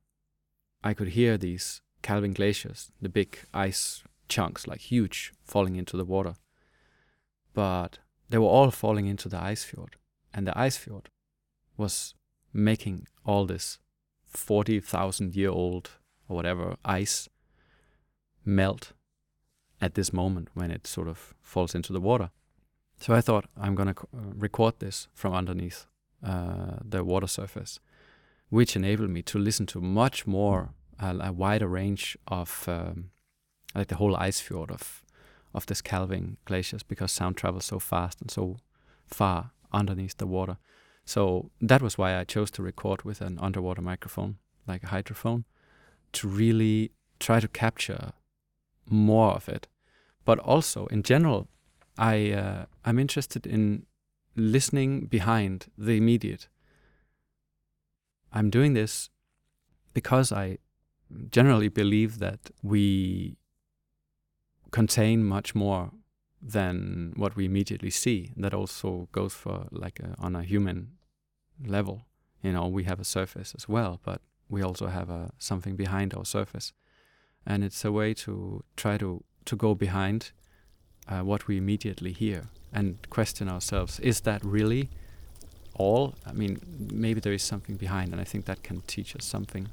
I 0.83 0.93
could 0.93 1.09
hear 1.09 1.37
these 1.37 1.81
calving 2.03 2.33
glaciers, 2.33 2.91
the 3.01 3.09
big 3.09 3.39
ice 3.53 4.03
chunks, 4.27 4.67
like 4.67 4.81
huge, 4.91 5.33
falling 5.43 5.75
into 5.75 5.97
the 5.97 6.05
water. 6.05 6.35
But 7.53 7.99
they 8.29 8.37
were 8.37 8.47
all 8.47 8.71
falling 8.71 9.07
into 9.07 9.29
the 9.29 9.41
ice 9.41 9.63
fjord. 9.63 9.95
And 10.33 10.47
the 10.47 10.57
ice 10.57 10.77
fjord 10.77 11.09
was 11.77 12.13
making 12.53 13.07
all 13.25 13.45
this 13.45 13.79
40,000 14.25 15.35
year 15.35 15.49
old 15.49 15.91
or 16.27 16.35
whatever 16.35 16.75
ice 16.83 17.29
melt 18.43 18.93
at 19.79 19.93
this 19.93 20.11
moment 20.11 20.49
when 20.53 20.71
it 20.71 20.87
sort 20.87 21.07
of 21.07 21.33
falls 21.41 21.75
into 21.75 21.93
the 21.93 22.01
water. 22.01 22.31
So 22.99 23.13
I 23.13 23.21
thought 23.21 23.45
I'm 23.59 23.75
going 23.75 23.93
to 23.93 24.01
uh, 24.01 24.33
record 24.35 24.79
this 24.79 25.07
from 25.13 25.33
underneath 25.33 25.85
uh, 26.25 26.77
the 26.83 27.03
water 27.03 27.27
surface, 27.27 27.79
which 28.49 28.75
enabled 28.75 29.11
me 29.11 29.21
to 29.23 29.37
listen 29.37 29.67
to 29.67 29.79
much 29.79 30.25
more, 30.25 30.69
uh, 30.99 31.15
a 31.21 31.31
wider 31.31 31.67
range 31.67 32.17
of 32.27 32.65
um, 32.67 33.11
like 33.75 33.87
the 33.87 33.95
whole 33.95 34.15
ice 34.15 34.39
fjord 34.39 34.71
of 34.71 35.03
of 35.53 35.65
this 35.65 35.81
calving 35.81 36.37
glaciers 36.45 36.83
because 36.83 37.11
sound 37.11 37.37
travels 37.37 37.65
so 37.65 37.79
fast 37.79 38.21
and 38.21 38.29
so 38.29 38.57
far 39.05 39.51
underneath 39.71 40.17
the 40.17 40.27
water. 40.27 40.57
So 41.05 41.51
that 41.61 41.81
was 41.81 41.97
why 41.97 42.17
I 42.17 42.23
chose 42.25 42.51
to 42.51 42.63
record 42.63 43.03
with 43.03 43.21
an 43.21 43.39
underwater 43.39 43.81
microphone, 43.81 44.37
like 44.67 44.83
a 44.83 44.87
hydrophone, 44.87 45.45
to 46.13 46.27
really 46.27 46.91
try 47.19 47.39
to 47.39 47.47
capture 47.47 48.11
more 48.89 49.31
of 49.31 49.47
it. 49.47 49.67
But 50.25 50.39
also, 50.39 50.87
in 50.87 51.03
general, 51.03 51.47
I 51.97 52.31
uh, 52.31 52.65
I'm 52.83 52.99
interested 52.99 53.47
in 53.47 53.85
listening 54.35 55.05
behind 55.05 55.67
the 55.77 55.97
immediate. 55.97 56.47
I'm 58.33 58.49
doing 58.49 58.73
this 58.73 59.09
because 59.93 60.31
I 60.31 60.57
generally 61.31 61.69
believe 61.69 62.19
that 62.19 62.51
we 62.61 63.37
contain 64.77 65.23
much 65.23 65.55
more 65.55 65.89
than 66.39 67.11
what 67.15 67.35
we 67.35 67.45
immediately 67.45 67.89
see. 67.89 68.31
That 68.37 68.53
also 68.53 69.07
goes 69.11 69.33
for 69.33 69.67
like 69.71 69.99
a, 69.99 70.13
on 70.19 70.35
a 70.35 70.43
human 70.43 70.77
level. 71.65 72.05
You 72.43 72.51
know, 72.51 72.67
we 72.67 72.83
have 72.83 72.99
a 72.99 73.03
surface 73.03 73.55
as 73.57 73.67
well, 73.67 73.99
but 74.03 74.21
we 74.49 74.61
also 74.61 74.85
have 74.87 75.09
a 75.09 75.31
something 75.39 75.75
behind 75.75 76.13
our 76.13 76.25
surface, 76.25 76.73
and 77.43 77.63
it's 77.63 77.83
a 77.85 77.91
way 77.91 78.13
to 78.25 78.63
try 78.75 78.97
to 78.97 79.23
to 79.45 79.55
go 79.55 79.73
behind 79.73 80.31
uh, 81.11 81.21
what 81.29 81.47
we 81.47 81.57
immediately 81.57 82.13
hear 82.13 82.41
and 82.71 82.87
question 83.09 83.49
ourselves: 83.49 83.99
Is 83.99 84.21
that 84.21 84.41
really 84.45 84.89
all? 85.73 86.13
I 86.29 86.33
mean, 86.33 86.59
maybe 87.05 87.19
there 87.19 87.33
is 87.33 87.43
something 87.43 87.77
behind, 87.77 88.11
and 88.11 88.21
I 88.21 88.25
think 88.31 88.45
that 88.45 88.61
can 88.67 88.81
teach 88.81 89.15
us 89.15 89.25
something. 89.25 89.69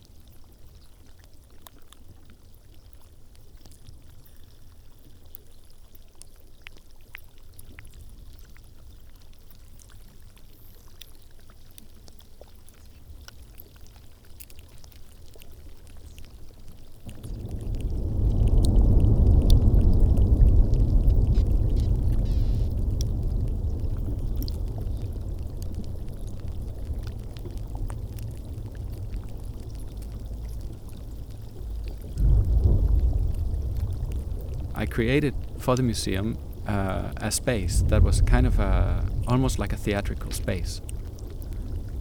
I 34.84 34.86
created 35.14 35.34
for 35.60 35.76
the 35.76 35.82
museum 35.82 36.36
uh, 36.66 37.12
a 37.18 37.30
space 37.30 37.82
that 37.82 38.02
was 38.02 38.20
kind 38.20 38.48
of 38.48 38.58
a, 38.58 39.04
almost 39.28 39.60
like 39.60 39.72
a 39.72 39.76
theatrical 39.76 40.32
space 40.32 40.80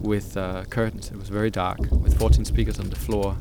with 0.00 0.36
uh, 0.36 0.64
curtains. 0.64 1.12
It 1.12 1.16
was 1.16 1.28
very 1.28 1.48
dark, 1.50 1.78
with 1.92 2.18
14 2.18 2.44
speakers 2.44 2.80
on 2.80 2.90
the 2.90 2.96
floor, 2.96 3.36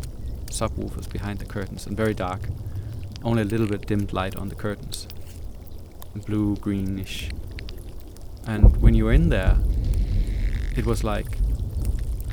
subwoofers 0.46 1.12
behind 1.12 1.40
the 1.40 1.46
curtains, 1.46 1.88
and 1.88 1.98
very 1.98 2.14
dark. 2.14 2.42
Only 3.24 3.42
a 3.42 3.46
little 3.46 3.66
bit 3.66 3.88
dimmed 3.88 4.14
light 4.14 4.36
on 4.36 4.50
the 4.50 4.56
curtains, 4.56 5.08
blue 6.28 6.56
greenish. 6.58 7.32
And 8.46 8.78
when 8.80 8.94
you 8.94 9.06
were 9.06 9.14
in 9.14 9.30
there, 9.30 9.58
it 10.78 10.86
was 10.86 11.04
like 11.04 11.40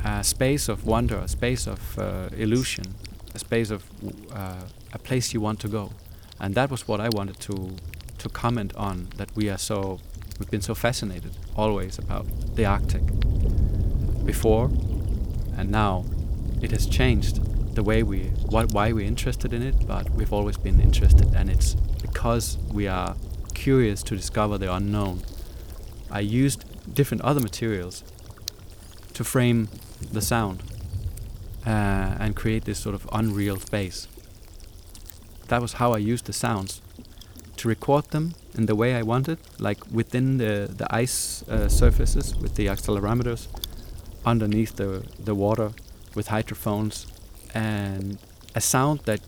a 0.05 0.23
space 0.23 0.69
of 0.69 0.85
wonder, 0.85 1.17
a 1.17 1.27
space 1.27 1.65
of 1.65 1.97
uh, 1.97 2.29
illusion, 2.37 2.85
a 3.33 3.39
space 3.39 3.71
of 3.71 3.83
uh, 4.31 4.61
a 4.93 4.99
place 4.99 5.33
you 5.33 5.41
want 5.41 5.59
to 5.61 5.67
go 5.67 5.89
and 6.41 6.55
that 6.55 6.71
was 6.71 6.87
what 6.87 6.99
I 6.99 7.07
wanted 7.09 7.39
to 7.41 7.75
to 8.17 8.29
comment 8.29 8.75
on 8.75 9.07
that 9.17 9.29
we 9.35 9.49
are 9.49 9.57
so 9.57 9.99
we've 10.39 10.51
been 10.51 10.61
so 10.61 10.75
fascinated 10.75 11.37
always 11.55 11.97
about 11.97 12.25
the 12.55 12.65
Arctic 12.65 13.05
before 14.25 14.65
and 15.57 15.71
now. 15.71 16.05
It 16.61 16.71
has 16.71 16.85
changed 16.85 17.75
the 17.75 17.83
way 17.83 18.03
we 18.03 18.19
why 18.49 18.91
we're 18.91 19.07
interested 19.07 19.53
in 19.53 19.61
it 19.61 19.87
but 19.87 20.09
we've 20.11 20.33
always 20.33 20.57
been 20.57 20.79
interested 20.81 21.33
and 21.35 21.49
it's 21.49 21.75
because 21.75 22.57
we 22.71 22.87
are 22.87 23.15
curious 23.53 24.03
to 24.03 24.15
discover 24.15 24.57
the 24.57 24.73
unknown. 24.73 25.21
I 26.09 26.19
used 26.19 26.65
different 26.93 27.21
other 27.23 27.41
materials 27.41 28.03
to 29.13 29.23
frame 29.23 29.69
the 30.11 30.21
sound 30.21 30.63
uh, 31.65 31.69
and 32.19 32.35
create 32.35 32.65
this 32.65 32.79
sort 32.79 32.95
of 32.95 33.07
unreal 33.11 33.57
space 33.57 34.07
that 35.51 35.61
was 35.61 35.73
how 35.81 35.89
i 35.93 35.97
used 36.13 36.25
the 36.25 36.33
sounds 36.33 36.81
to 37.61 37.67
record 37.67 38.05
them 38.09 38.33
in 38.55 38.65
the 38.65 38.75
way 38.75 38.95
I 38.95 39.03
wanted, 39.03 39.37
like 39.59 39.79
within 39.91 40.37
the, 40.37 40.67
the 40.75 40.87
ice 40.89 41.43
uh, 41.47 41.69
surfaces 41.69 42.35
with 42.35 42.55
the 42.55 42.65
accelerometers, 42.65 43.47
underneath 44.25 44.75
the, 44.77 45.05
the 45.23 45.35
water 45.35 45.71
with 46.15 46.27
hydrophones, 46.29 47.05
and 47.53 48.17
a 48.55 48.61
sound 48.61 49.01
that 49.01 49.21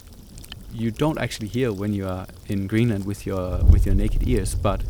you 0.74 0.90
don't 0.90 1.20
actually 1.20 1.48
hear 1.48 1.72
when 1.72 1.94
you 1.94 2.08
are 2.08 2.26
in 2.48 2.66
Greenland 2.66 3.06
with 3.06 3.28
your 3.28 3.64
with 3.74 3.86
your 3.86 3.94
naked 3.94 4.28
ears, 4.28 4.56
but 4.56 4.82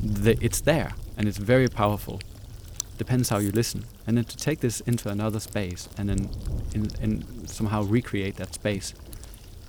the, 0.00 0.38
it's 0.40 0.60
there 0.60 0.92
and 1.16 1.26
it's 1.26 1.38
very 1.38 1.68
powerful. 1.68 2.20
Depends 2.98 3.30
how 3.30 3.38
you 3.38 3.50
listen, 3.50 3.84
and 4.06 4.16
then 4.16 4.24
to 4.24 4.36
take 4.36 4.60
this 4.60 4.80
into 4.82 5.08
another 5.08 5.40
space 5.40 5.88
and 5.98 6.08
then 6.08 6.30
in, 6.72 6.88
in 7.02 7.46
somehow 7.48 7.82
recreate 7.82 8.36
that 8.36 8.54
space. 8.54 8.94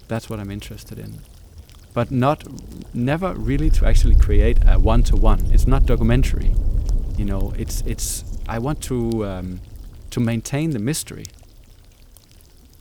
That's 0.07 0.29
what 0.29 0.39
I'm 0.39 0.51
interested 0.51 0.99
in 0.99 1.19
but 1.95 2.11
not 2.11 2.43
never 2.93 3.33
really 3.33 3.69
to 3.69 3.87
actually 3.87 4.15
create 4.15 4.59
a 4.67 4.77
one 4.77 5.01
to 5.01 5.15
one. 5.15 5.39
It's 5.53 5.65
not 5.65 5.85
documentary, 5.85 6.53
you 7.17 7.23
know. 7.23 7.53
It's 7.57 7.81
it's 7.85 8.25
I 8.47 8.59
want 8.59 8.83
to 8.83 9.25
um, 9.25 9.61
to 10.11 10.19
maintain 10.19 10.71
the 10.71 10.79
mystery. 10.79 11.25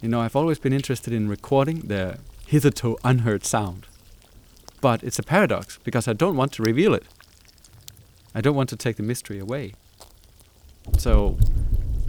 You 0.02 0.08
know, 0.08 0.20
I've 0.20 0.36
always 0.36 0.58
been 0.58 0.72
interested 0.72 1.12
in 1.12 1.28
recording 1.28 1.82
the 1.82 2.18
hitherto 2.46 2.98
unheard 3.04 3.44
sound, 3.44 3.86
but 4.80 5.04
it's 5.04 5.20
a 5.20 5.22
paradox 5.22 5.78
because 5.84 6.08
I 6.08 6.12
don't 6.12 6.36
want 6.36 6.52
to 6.54 6.62
reveal 6.62 6.92
it. 6.92 7.04
I 8.34 8.40
don't 8.40 8.56
want 8.56 8.68
to 8.70 8.76
take 8.76 8.96
the 8.96 9.04
mystery 9.04 9.38
away. 9.38 9.74
So 10.98 11.38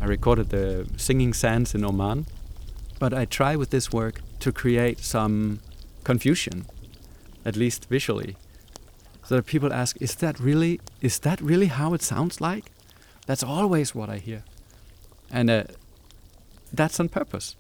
I 0.01 0.05
recorded 0.05 0.49
the 0.49 0.89
singing 0.97 1.33
sands 1.33 1.75
in 1.75 1.85
Oman, 1.85 2.25
but 2.97 3.13
I 3.13 3.25
try 3.25 3.55
with 3.55 3.69
this 3.69 3.93
work 3.93 4.21
to 4.45 4.51
create 4.51 4.99
some 4.99 5.59
confusion 6.03 6.65
at 7.43 7.55
least 7.55 7.89
visually. 7.89 8.35
So 9.23 9.35
that 9.35 9.45
people 9.47 9.73
ask, 9.73 9.97
is 9.99 10.15
that 10.15 10.39
really 10.39 10.79
is 11.01 11.19
that 11.19 11.41
really 11.41 11.65
how 11.67 11.95
it 11.95 12.03
sounds 12.03 12.39
like? 12.39 12.65
That's 13.25 13.43
always 13.43 13.95
what 13.95 14.07
I 14.07 14.17
hear, 14.17 14.43
and 15.31 15.49
uh, 15.49 15.63
that's 16.71 16.99
on 16.99 17.09
purpose, 17.09 17.55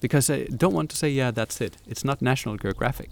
because 0.00 0.28
I 0.28 0.46
don't 0.46 0.74
want 0.74 0.90
to 0.90 0.96
say, 0.96 1.08
yeah, 1.08 1.30
that's 1.30 1.60
it. 1.60 1.76
It's 1.86 2.04
not 2.04 2.20
National 2.20 2.56
Geographic. 2.56 3.10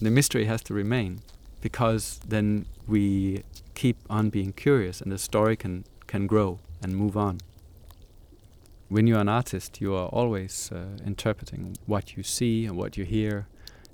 The 0.00 0.10
mystery 0.10 0.46
has 0.46 0.62
to 0.64 0.74
remain, 0.74 1.20
because 1.60 2.20
then 2.28 2.66
we 2.88 3.42
keep 3.74 3.96
on 4.10 4.30
being 4.30 4.52
curious, 4.52 5.00
and 5.00 5.12
the 5.12 5.18
story 5.18 5.56
can 5.56 5.84
can 6.08 6.26
grow 6.26 6.58
and 6.82 6.96
move 6.96 7.16
on. 7.16 7.38
When 8.92 9.06
you're 9.06 9.20
an 9.20 9.28
artist, 9.28 9.80
you 9.80 9.94
are 9.94 10.08
always 10.08 10.70
uh, 10.70 10.76
interpreting 11.06 11.76
what 11.86 12.16
you 12.16 12.22
see 12.22 12.66
and 12.66 12.76
what 12.76 12.96
you 12.98 13.04
hear 13.04 13.48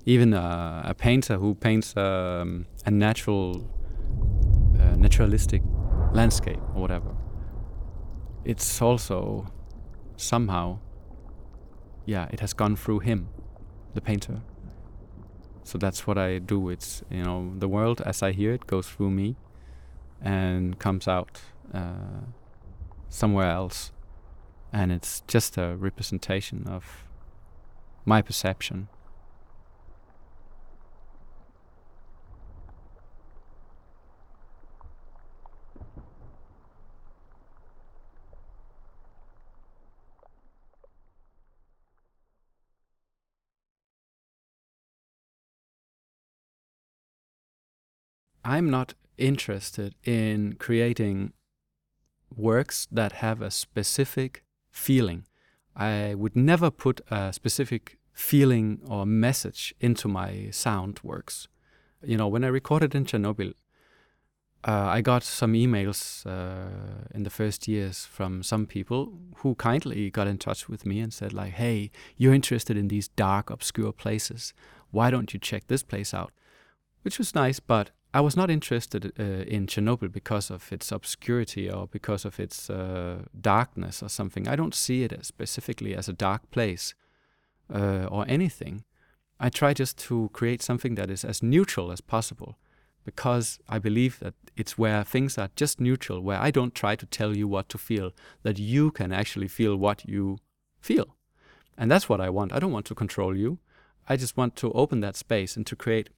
even 0.08 0.32
a, 0.32 0.82
a 0.86 0.94
painter 0.94 1.36
who 1.36 1.54
paints 1.54 1.94
um, 1.94 2.64
a 2.86 2.90
natural, 2.90 3.68
uh, 4.80 4.96
naturalistic 4.96 5.62
landscape 6.12 6.60
or 6.74 6.80
whatever, 6.80 7.14
it's 8.42 8.80
also 8.80 9.46
somehow, 10.16 10.78
yeah, 12.06 12.26
it 12.32 12.40
has 12.40 12.54
gone 12.54 12.74
through 12.74 13.00
him, 13.00 13.28
the 13.92 14.00
painter. 14.00 14.40
So 15.62 15.76
that's 15.76 16.06
what 16.06 16.16
I 16.16 16.38
do. 16.38 16.70
It's 16.70 17.02
you 17.10 17.24
know 17.24 17.52
the 17.58 17.68
world 17.68 18.00
as 18.06 18.22
I 18.22 18.32
hear 18.32 18.54
it 18.54 18.66
goes 18.66 18.88
through 18.88 19.10
me, 19.10 19.36
and 20.22 20.78
comes 20.78 21.06
out 21.06 21.42
uh, 21.74 22.24
somewhere 23.10 23.50
else, 23.50 23.92
and 24.72 24.92
it's 24.92 25.22
just 25.26 25.56
a 25.56 25.76
representation 25.76 26.66
of 26.66 27.04
my 28.04 28.22
perception. 28.22 28.88
I'm 48.44 48.70
not 48.70 48.94
interested 49.18 49.94
in 50.04 50.54
creating 50.54 51.34
works 52.34 52.88
that 52.90 53.12
have 53.12 53.42
a 53.42 53.50
specific 53.50 54.42
feeling. 54.78 55.26
I 55.76 56.14
would 56.14 56.34
never 56.34 56.70
put 56.70 57.00
a 57.10 57.32
specific 57.32 57.98
feeling 58.12 58.80
or 58.88 59.06
message 59.06 59.74
into 59.80 60.08
my 60.08 60.48
sound 60.50 61.00
works. 61.02 61.48
You 62.02 62.16
know, 62.16 62.28
when 62.28 62.44
I 62.44 62.48
recorded 62.48 62.94
in 62.94 63.04
Chernobyl, 63.04 63.54
uh, 64.66 64.86
I 64.96 65.02
got 65.02 65.22
some 65.22 65.52
emails 65.52 66.26
uh, 66.26 67.06
in 67.14 67.22
the 67.22 67.30
first 67.30 67.68
years 67.68 68.06
from 68.06 68.42
some 68.42 68.66
people 68.66 69.12
who 69.36 69.54
kindly 69.54 70.10
got 70.10 70.26
in 70.26 70.38
touch 70.38 70.68
with 70.68 70.84
me 70.84 70.98
and 70.98 71.12
said, 71.12 71.32
like, 71.32 71.52
"Hey, 71.52 71.90
you're 72.16 72.34
interested 72.34 72.76
in 72.76 72.88
these 72.88 73.08
dark, 73.08 73.50
obscure 73.50 73.92
places. 73.92 74.52
Why 74.90 75.10
don't 75.10 75.32
you 75.32 75.38
check 75.38 75.66
this 75.66 75.84
place 75.84 76.12
out?" 76.12 76.32
Which 77.02 77.18
was 77.18 77.34
nice, 77.36 77.60
but 77.60 77.90
I 78.18 78.20
was 78.20 78.36
not 78.36 78.50
interested 78.50 79.12
uh, 79.16 79.22
in 79.22 79.68
Chernobyl 79.68 80.10
because 80.10 80.50
of 80.50 80.72
its 80.72 80.90
obscurity 80.90 81.70
or 81.70 81.86
because 81.86 82.24
of 82.24 82.40
its 82.40 82.68
uh, 82.68 83.18
darkness 83.40 84.02
or 84.02 84.08
something. 84.08 84.48
I 84.48 84.56
don't 84.56 84.74
see 84.74 85.04
it 85.04 85.12
as 85.12 85.28
specifically 85.28 85.94
as 85.94 86.08
a 86.08 86.12
dark 86.12 86.50
place 86.50 86.94
uh, 87.72 88.06
or 88.10 88.24
anything. 88.26 88.82
I 89.38 89.50
try 89.50 89.72
just 89.72 89.96
to 90.08 90.30
create 90.32 90.62
something 90.62 90.96
that 90.96 91.10
is 91.10 91.24
as 91.24 91.44
neutral 91.44 91.92
as 91.92 92.00
possible 92.00 92.58
because 93.04 93.60
I 93.68 93.78
believe 93.78 94.18
that 94.18 94.34
it's 94.56 94.76
where 94.76 95.04
things 95.04 95.38
are 95.38 95.50
just 95.54 95.80
neutral, 95.80 96.20
where 96.20 96.40
I 96.40 96.50
don't 96.50 96.74
try 96.74 96.96
to 96.96 97.06
tell 97.06 97.36
you 97.36 97.46
what 97.46 97.68
to 97.68 97.78
feel, 97.78 98.10
that 98.42 98.58
you 98.58 98.90
can 98.90 99.12
actually 99.12 99.46
feel 99.46 99.76
what 99.76 100.04
you 100.08 100.38
feel. 100.80 101.14
And 101.76 101.88
that's 101.88 102.08
what 102.08 102.20
I 102.20 102.30
want. 102.30 102.52
I 102.52 102.58
don't 102.58 102.72
want 102.72 102.86
to 102.86 102.96
control 102.96 103.36
you. 103.36 103.60
I 104.08 104.16
just 104.16 104.36
want 104.36 104.56
to 104.56 104.72
open 104.72 105.02
that 105.02 105.14
space 105.14 105.56
and 105.56 105.64
to 105.68 105.76
create 105.76 106.10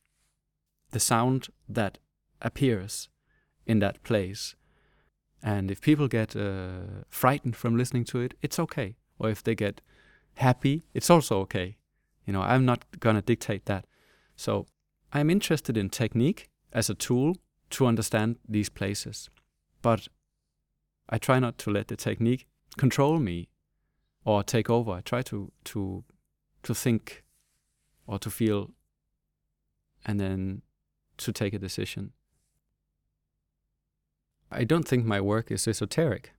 the 0.90 1.00
sound 1.00 1.48
that 1.68 1.98
appears 2.40 3.08
in 3.66 3.78
that 3.80 4.02
place. 4.02 4.54
And 5.42 5.70
if 5.70 5.80
people 5.80 6.08
get 6.08 6.36
uh, 6.36 7.04
frightened 7.08 7.56
from 7.56 7.76
listening 7.76 8.04
to 8.06 8.20
it, 8.20 8.34
it's 8.42 8.58
okay. 8.58 8.96
Or 9.18 9.30
if 9.30 9.42
they 9.42 9.54
get 9.54 9.80
happy, 10.34 10.84
it's 10.94 11.10
also 11.10 11.38
okay. 11.40 11.76
You 12.26 12.32
know, 12.32 12.42
I'm 12.42 12.64
not 12.64 12.84
going 13.00 13.16
to 13.16 13.22
dictate 13.22 13.66
that. 13.66 13.86
So 14.36 14.66
I'm 15.12 15.30
interested 15.30 15.76
in 15.76 15.90
technique 15.90 16.48
as 16.72 16.90
a 16.90 16.94
tool 16.94 17.36
to 17.70 17.86
understand 17.86 18.36
these 18.48 18.68
places. 18.68 19.30
But 19.82 20.08
I 21.08 21.18
try 21.18 21.38
not 21.38 21.58
to 21.58 21.70
let 21.70 21.88
the 21.88 21.96
technique 21.96 22.46
control 22.76 23.18
me 23.18 23.48
or 24.24 24.42
take 24.42 24.70
over. 24.70 24.92
I 24.92 25.00
try 25.00 25.22
to 25.22 25.50
to 25.64 26.04
to 26.62 26.74
think 26.74 27.24
or 28.06 28.18
to 28.18 28.30
feel 28.30 28.70
and 30.04 30.20
then 30.20 30.62
to 31.20 31.32
take 31.32 31.54
a 31.54 31.58
decision. 31.58 32.12
I 34.50 34.64
don't 34.64 34.86
think 34.86 35.04
my 35.04 35.20
work 35.20 35.50
is 35.50 35.68
esoteric. 35.68 36.32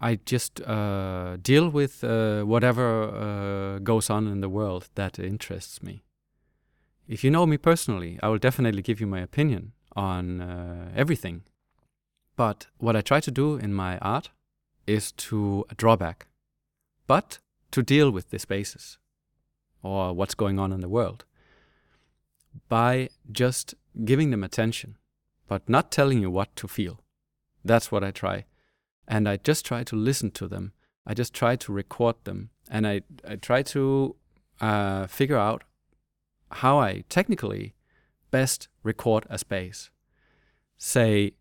I 0.00 0.18
just 0.26 0.60
uh, 0.60 1.36
deal 1.40 1.68
with 1.68 2.02
uh, 2.02 2.42
whatever 2.42 2.86
uh, 3.04 3.78
goes 3.78 4.10
on 4.10 4.26
in 4.26 4.40
the 4.40 4.48
world 4.48 4.88
that 4.96 5.18
interests 5.18 5.82
me. 5.82 6.02
If 7.06 7.22
you 7.22 7.30
know 7.30 7.46
me 7.46 7.58
personally, 7.58 8.18
I 8.22 8.28
will 8.28 8.38
definitely 8.38 8.82
give 8.82 9.00
you 9.00 9.06
my 9.06 9.20
opinion 9.20 9.72
on 9.94 10.40
uh, 10.40 10.90
everything. 10.96 11.42
But 12.36 12.66
what 12.78 12.96
I 12.96 13.02
try 13.02 13.20
to 13.20 13.30
do 13.30 13.56
in 13.56 13.72
my 13.72 13.98
art 13.98 14.30
is 14.86 15.12
to 15.12 15.64
draw 15.76 15.96
back, 15.96 16.26
but 17.06 17.38
to 17.70 17.82
deal 17.82 18.10
with 18.10 18.30
the 18.30 18.38
spaces 18.38 18.98
or 19.82 20.12
what's 20.12 20.34
going 20.34 20.58
on 20.58 20.72
in 20.72 20.80
the 20.80 20.88
world 20.88 21.24
by 22.68 23.08
just 23.30 23.74
giving 24.04 24.30
them 24.30 24.42
attention, 24.42 24.96
but 25.46 25.68
not 25.68 25.92
telling 25.92 26.20
you 26.20 26.30
what 26.30 26.54
to 26.56 26.68
feel. 26.68 27.00
That's 27.64 27.92
what 27.92 28.02
I 28.02 28.10
try. 28.10 28.44
And 29.06 29.28
I 29.28 29.36
just 29.36 29.64
try 29.64 29.84
to 29.84 29.96
listen 29.96 30.30
to 30.32 30.48
them. 30.48 30.72
I 31.06 31.14
just 31.14 31.34
try 31.34 31.56
to 31.56 31.72
record 31.72 32.16
them. 32.24 32.50
And 32.70 32.86
I, 32.86 33.02
I 33.28 33.36
try 33.36 33.62
to 33.62 34.16
uh, 34.60 35.06
figure 35.06 35.36
out 35.36 35.64
how 36.50 36.78
I 36.78 37.04
technically 37.08 37.74
best 38.30 38.68
record 38.82 39.26
a 39.28 39.38
space. 39.38 39.90
Say, 40.76 41.34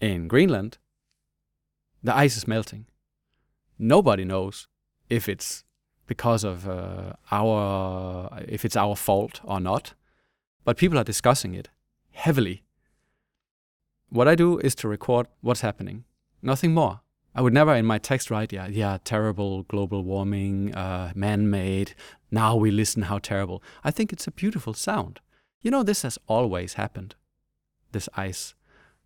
in 0.00 0.28
Greenland, 0.28 0.78
the 2.02 2.16
ice 2.16 2.36
is 2.36 2.48
melting. 2.48 2.86
Nobody 3.78 4.24
knows 4.24 4.68
if 5.08 5.28
it's 5.28 5.64
because 6.06 6.44
of 6.44 6.68
uh, 6.68 7.12
our 7.30 8.28
if 8.48 8.64
it's 8.64 8.76
our 8.76 8.96
fault 8.96 9.40
or 9.44 9.60
not, 9.60 9.94
but 10.64 10.76
people 10.76 10.98
are 10.98 11.04
discussing 11.04 11.54
it 11.54 11.68
heavily. 12.12 12.62
What 14.08 14.28
I 14.28 14.34
do 14.34 14.58
is 14.58 14.74
to 14.76 14.88
record 14.88 15.26
what's 15.40 15.62
happening, 15.62 16.04
nothing 16.42 16.74
more. 16.74 17.00
I 17.34 17.40
would 17.40 17.54
never 17.54 17.74
in 17.74 17.86
my 17.86 17.98
text 17.98 18.30
write, 18.30 18.52
yeah, 18.52 18.66
yeah, 18.66 18.98
terrible 19.04 19.62
global 19.62 20.04
warming, 20.04 20.74
uh, 20.74 21.12
man-made. 21.14 21.94
Now 22.30 22.56
we 22.56 22.70
listen 22.70 23.02
how 23.02 23.18
terrible. 23.18 23.62
I 23.82 23.90
think 23.90 24.12
it's 24.12 24.26
a 24.26 24.32
beautiful 24.32 24.74
sound. 24.74 25.20
You 25.62 25.70
know, 25.70 25.82
this 25.82 26.02
has 26.02 26.18
always 26.26 26.74
happened. 26.74 27.14
This 27.92 28.08
ice 28.16 28.54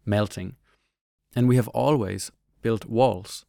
melting, 0.05 0.57
and 1.35 1.49
we 1.49 1.57
have 1.57 1.69
always 1.69 2.33
built 2.62 2.87
walls 2.87 3.45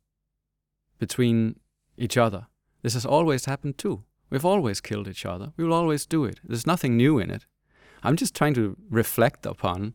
between 0.99 1.59
each 1.97 2.17
other. 2.17 2.47
This 2.83 2.93
has 2.93 3.05
always 3.05 3.45
happened 3.45 3.77
too. 3.77 4.03
We've 4.29 4.45
always 4.45 4.81
killed 4.81 5.07
each 5.07 5.25
other. 5.25 5.53
We 5.57 5.63
will 5.63 5.73
always 5.73 6.05
do 6.05 6.25
it. 6.25 6.39
There's 6.43 6.67
nothing 6.67 6.97
new 6.97 7.17
in 7.17 7.31
it. 7.31 7.45
I'm 8.07 8.15
just 8.15 8.33
trying 8.33 8.53
to 8.53 8.77
reflect 8.89 9.45
upon 9.45 9.93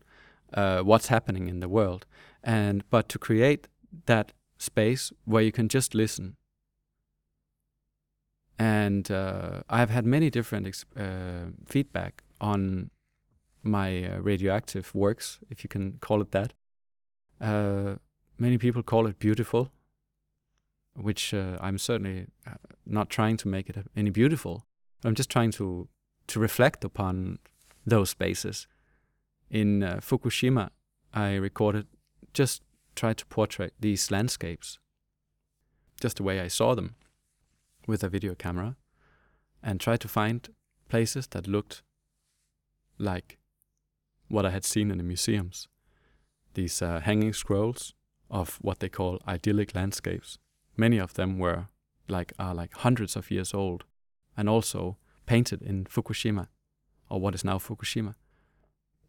uh, 0.53 0.81
what's 0.83 1.07
happening 1.07 1.48
in 1.48 1.61
the 1.61 1.68
world, 1.68 2.05
and 2.44 2.85
but 2.90 3.09
to 3.09 3.18
create 3.18 3.68
that 4.05 4.33
space 4.59 5.12
where 5.25 5.42
you 5.42 5.51
can 5.51 5.68
just 5.68 5.94
listen. 5.94 6.37
And 8.59 9.11
uh, 9.11 9.62
I've 9.70 9.88
had 9.88 10.05
many 10.05 10.29
different 10.29 10.85
uh, 10.94 11.53
feedback 11.64 12.22
on 12.38 12.90
my 13.62 14.05
uh, 14.05 14.18
radioactive 14.18 14.94
works, 14.94 15.38
if 15.48 15.64
you 15.64 15.68
can 15.68 15.98
call 16.01 16.20
it 16.20 16.33
that. 16.33 16.53
Uh, 17.40 17.94
many 18.38 18.59
people 18.59 18.83
call 18.83 19.07
it 19.07 19.18
beautiful, 19.18 19.72
which 20.94 21.33
uh, 21.33 21.57
I'm 21.62 21.79
certainly 21.79 22.27
not 22.85 23.09
trying 23.09 23.38
to 23.38 23.48
make 23.48 23.70
it 23.70 23.79
any 23.96 24.11
beautiful. 24.11 24.66
I'm 25.03 25.14
just 25.14 25.31
trying 25.31 25.53
to 25.53 25.88
to 26.27 26.40
reflect 26.40 26.85
upon 26.85 27.38
those 27.87 28.11
spaces. 28.11 28.66
In 29.51 29.81
Fukushima, 30.01 30.71
I 31.12 31.35
recorded 31.35 31.87
just 32.33 32.62
tried 32.95 33.18
to 33.18 33.27
portray 33.27 33.71
these 33.81 34.11
landscapes 34.11 34.79
just 36.01 36.16
the 36.16 36.23
way 36.23 36.40
I 36.40 36.49
saw 36.49 36.75
them 36.75 36.97
with 37.87 38.03
a 38.03 38.09
video 38.09 38.35
camera 38.35 38.77
and 39.62 39.81
tried 39.81 40.01
to 40.01 40.09
find 40.09 40.49
places 40.88 41.27
that 41.29 41.47
looked 41.47 41.83
like 42.99 43.38
what 44.29 44.45
I 44.45 44.51
had 44.51 44.64
seen 44.64 44.90
in 44.90 44.99
the 44.99 45.05
museums. 45.05 45.68
These 46.55 46.83
uh, 46.83 47.01
hanging 47.01 47.33
scrolls 47.33 47.95
of 48.31 48.59
what 48.62 48.81
they 48.81 48.88
call 48.88 49.21
idyllic 49.29 49.75
landscapes. 49.75 50.38
Many 50.77 50.99
of 50.99 51.14
them 51.14 51.38
were 51.38 51.66
like 52.09 52.33
are 52.38 52.55
like 52.55 52.75
hundreds 52.75 53.16
of 53.16 53.31
years 53.31 53.55
old 53.55 53.85
and 54.37 54.49
also 54.49 54.97
painted 55.27 55.62
in 55.62 55.85
Fukushima 55.85 56.49
or 57.12 57.20
what 57.20 57.35
is 57.35 57.44
now 57.44 57.59
Fukushima. 57.59 58.14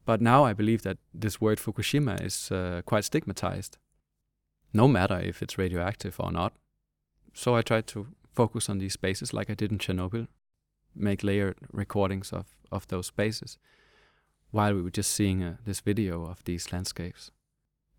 But 0.05 0.19
now 0.21 0.43
I 0.43 0.51
believe 0.51 0.81
that 0.81 0.97
this 1.13 1.39
word 1.39 1.57
Fukushima 1.57 2.21
is 2.21 2.51
uh, 2.51 2.81
quite 2.85 3.05
stigmatized, 3.05 3.77
no 4.73 4.89
matter 4.89 5.17
if 5.19 5.41
it's 5.41 5.57
radioactive 5.57 6.19
or 6.19 6.29
not. 6.29 6.51
So 7.33 7.55
I 7.55 7.61
tried 7.61 7.87
to 7.87 8.07
focus 8.35 8.69
on 8.69 8.79
these 8.79 8.93
spaces 8.93 9.33
like 9.33 9.49
I 9.49 9.53
did 9.53 9.71
in 9.71 9.77
Chernobyl, 9.77 10.27
make 10.93 11.23
layered 11.23 11.55
recordings 11.71 12.33
of, 12.33 12.47
of 12.71 12.87
those 12.89 13.07
spaces 13.07 13.57
while 14.51 14.75
we 14.75 14.81
were 14.81 14.91
just 14.91 15.11
seeing 15.11 15.41
uh, 15.41 15.55
this 15.65 15.79
video 15.79 16.25
of 16.25 16.43
these 16.43 16.73
landscapes. 16.73 17.31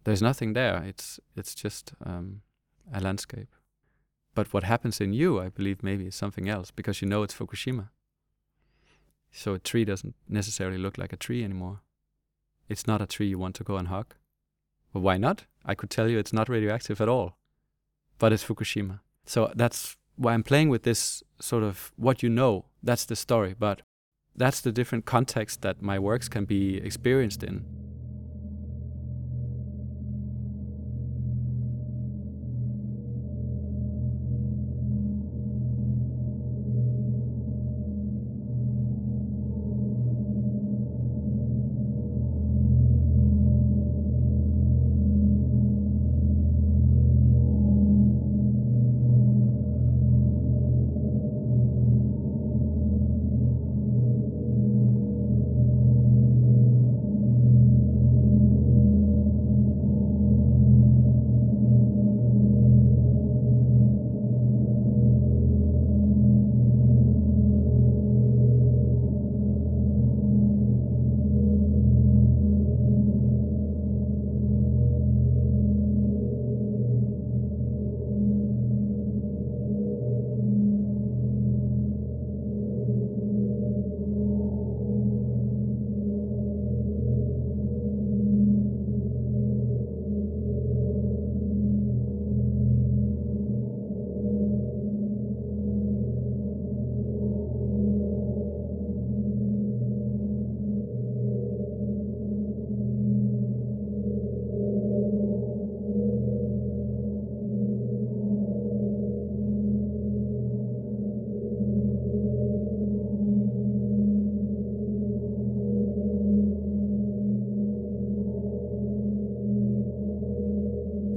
There's 0.05 0.23
nothing 0.23 0.53
there, 0.53 0.85
it's, 0.87 1.19
it's 1.35 1.55
just 1.55 1.95
um, 2.05 2.43
a 2.93 3.01
landscape. 3.01 3.49
But 4.35 4.53
what 4.53 4.65
happens 4.65 5.01
in 5.01 5.15
you, 5.15 5.41
I 5.41 5.49
believe, 5.49 5.83
maybe 5.83 6.07
is 6.07 6.15
something 6.15 6.49
else 6.49 6.71
because 6.71 7.01
you 7.01 7.09
know 7.09 7.23
it's 7.23 7.35
Fukushima. 7.35 7.89
So 9.35 9.55
a 9.55 9.59
tree 9.59 9.85
doesn't 9.85 10.15
necessarily 10.29 10.79
look 10.79 10.97
like 10.97 11.13
a 11.13 11.17
tree 11.17 11.45
anymore 11.45 11.81
it's 12.69 12.87
not 12.87 13.03
a 13.03 13.07
tree 13.07 13.27
you 13.27 13.39
want 13.39 13.55
to 13.57 13.65
go 13.65 13.77
and 13.77 13.89
hug. 13.89 14.15
Well, 14.93 15.03
why 15.03 15.17
not? 15.17 15.45
I 15.65 15.75
could 15.75 15.91
tell 15.91 16.09
you 16.09 16.19
it's 16.19 16.33
not 16.33 16.49
radioactive 16.49 17.01
at 17.01 17.09
all, 17.09 17.37
but 18.19 18.33
it's 18.33 18.45
Fukushima. 18.45 19.01
So 19.27 19.53
that's 19.55 19.97
why 20.17 20.35
I'm 20.35 20.43
playing 20.43 20.69
with 20.69 20.83
this 20.83 21.23
sort 21.41 21.63
of 21.63 21.93
what 21.97 22.23
you 22.23 22.29
know. 22.29 22.67
That's 22.83 23.05
the 23.05 23.17
story, 23.17 23.55
but 23.59 23.83
that's 24.37 24.61
the 24.61 24.73
different 24.73 25.05
context 25.05 25.63
that 25.63 25.83
my 25.83 25.99
works 25.99 26.29
can 26.29 26.45
be 26.45 26.77
experienced 26.79 27.43
in. 27.43 27.65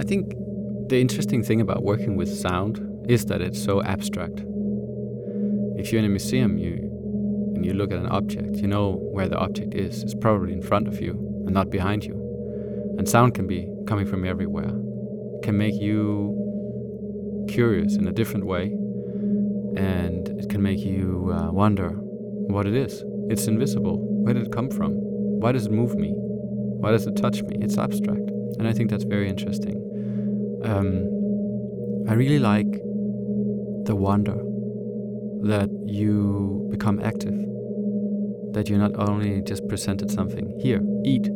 Think 0.08 0.34
the 0.88 1.00
interesting 1.02 1.43
thing 1.43 1.60
about 1.60 1.84
working 1.84 2.15
with 2.15 2.34
sound 2.34 2.80
is 3.10 3.26
that 3.26 3.41
it's 3.41 3.62
so 3.62 3.84
abstract. 3.84 4.39
If 5.78 5.91
you're 5.91 6.00
in 6.00 6.06
a 6.06 6.10
museum, 6.10 6.58
you 6.58 6.76
and 7.56 7.65
you 7.65 7.74
look 7.74 7.91
at 7.91 8.00
an 8.00 8.08
object, 8.08 8.58
you 8.58 8.67
know 8.67 8.93
where 9.12 9.28
the 9.28 9.38
object 9.38 9.74
is. 9.74 10.04
It's 10.04 10.15
probably 10.15 10.54
in 10.54 10.62
front 10.62 10.88
of 10.88 11.02
you 11.02 11.12
and 11.46 11.54
not 11.54 11.70
behind 11.70 12.06
you. 12.06 12.13
And 12.98 13.08
sound 13.08 13.34
can 13.34 13.48
be 13.48 13.67
coming 13.86 14.06
from 14.06 14.24
everywhere. 14.24 14.70
It 14.70 15.43
can 15.43 15.58
make 15.58 15.76
you 15.76 17.46
curious 17.50 17.96
in 17.96 18.08
a 18.08 18.12
different 18.12 18.46
way, 18.46 18.65
and 19.76 20.30
it 20.39 20.50
can 20.50 20.62
make 20.62 20.80
you 20.80 21.34
uh, 21.34 21.52
wonder 21.52 21.89
what 21.89 22.65
it 22.65 22.76
is. 22.76 23.04
It's 23.30 23.48
invisible. 23.48 23.98
Where 24.24 24.34
did 24.34 24.48
it 24.48 24.54
come 24.54 24.70
from? 24.70 24.91
Why 25.41 25.52
does 25.52 25.65
it 25.65 25.72
move 25.72 25.96
me? 25.96 26.13
Why 26.13 26.91
does 26.91 27.08
it 27.08 27.17
touch 27.17 27.41
me? 27.43 27.58
It's 27.60 27.78
abstract. 27.78 28.30
And 28.58 28.67
I 28.67 28.74
think 28.74 28.89
that's 28.89 29.04
very 29.04 29.30
interesting. 29.30 29.87
Um, 30.63 32.06
I 32.10 32.13
really 32.13 32.39
like 32.39 32.72
the 33.86 33.96
wonder 33.96 34.36
that 35.43 35.70
you 35.86 36.67
become 36.70 37.00
active, 37.00 37.36
that 38.54 38.70
you 38.70 38.78
not 38.78 38.96
only 38.98 39.41
just 39.41 39.67
presented 39.67 40.10
something, 40.12 40.60
here, 40.60 40.82
eat. 41.04 41.30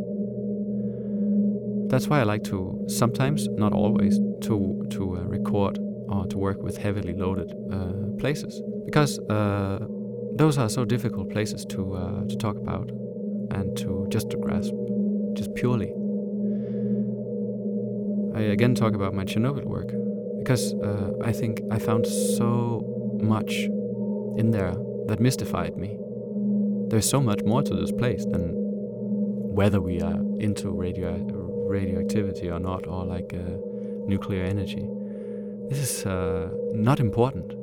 That's 1.90 2.08
why 2.08 2.22
I 2.22 2.24
like 2.24 2.44
to 2.46 2.86
sometimes, 2.88 3.48
not 3.50 3.74
always, 3.74 4.18
to 4.42 4.88
to 4.92 5.18
uh, 5.18 5.24
record 5.24 5.78
or 6.10 6.26
to 6.28 6.38
work 6.38 6.64
with 6.64 6.78
heavily 6.78 7.14
loaded 7.14 7.54
uh, 7.72 8.18
places 8.18 8.62
because 8.86 9.20
uh, 9.30 9.80
those 10.36 10.58
are 10.58 10.70
so 10.70 10.86
difficult 10.86 11.30
places 11.30 11.66
to 11.66 11.96
uh, 11.96 12.24
to 12.28 12.36
talk 12.38 12.58
about 12.58 12.90
and 13.52 13.78
to 13.78 14.08
just 14.10 14.30
to 14.32 14.38
grasp, 14.38 14.74
just 15.34 15.54
purely. 15.56 15.94
I 18.36 18.42
again 18.42 18.76
talk 18.76 18.94
about 18.94 19.14
my 19.14 19.26
Chernobyl 19.26 19.66
work 19.66 19.92
because 20.40 20.74
uh, 20.76 21.12
I 21.24 21.32
think 21.32 21.62
I 21.72 21.80
found 21.80 22.08
so 22.08 22.84
much 23.22 23.54
in 24.38 24.52
there 24.52 24.74
that 25.08 25.20
mystified 25.20 25.78
me. 25.78 25.98
There's 26.90 27.10
so 27.10 27.22
much 27.22 27.44
more 27.44 27.62
to 27.64 27.74
this 27.74 27.92
place 27.92 28.26
than 28.26 28.54
whether 29.54 29.82
we 29.82 30.02
are 30.02 30.20
into 30.40 30.72
radio 30.72 31.12
radioactivity 31.72 32.50
or 32.50 32.60
not, 32.60 32.88
or 32.88 33.06
like 33.06 33.34
uh, 33.34 33.40
nuclear 34.06 34.44
energy. 34.44 34.88
This 35.70 35.80
is 35.80 36.06
uh, 36.06 36.50
not 36.74 37.00
important. 37.00 37.54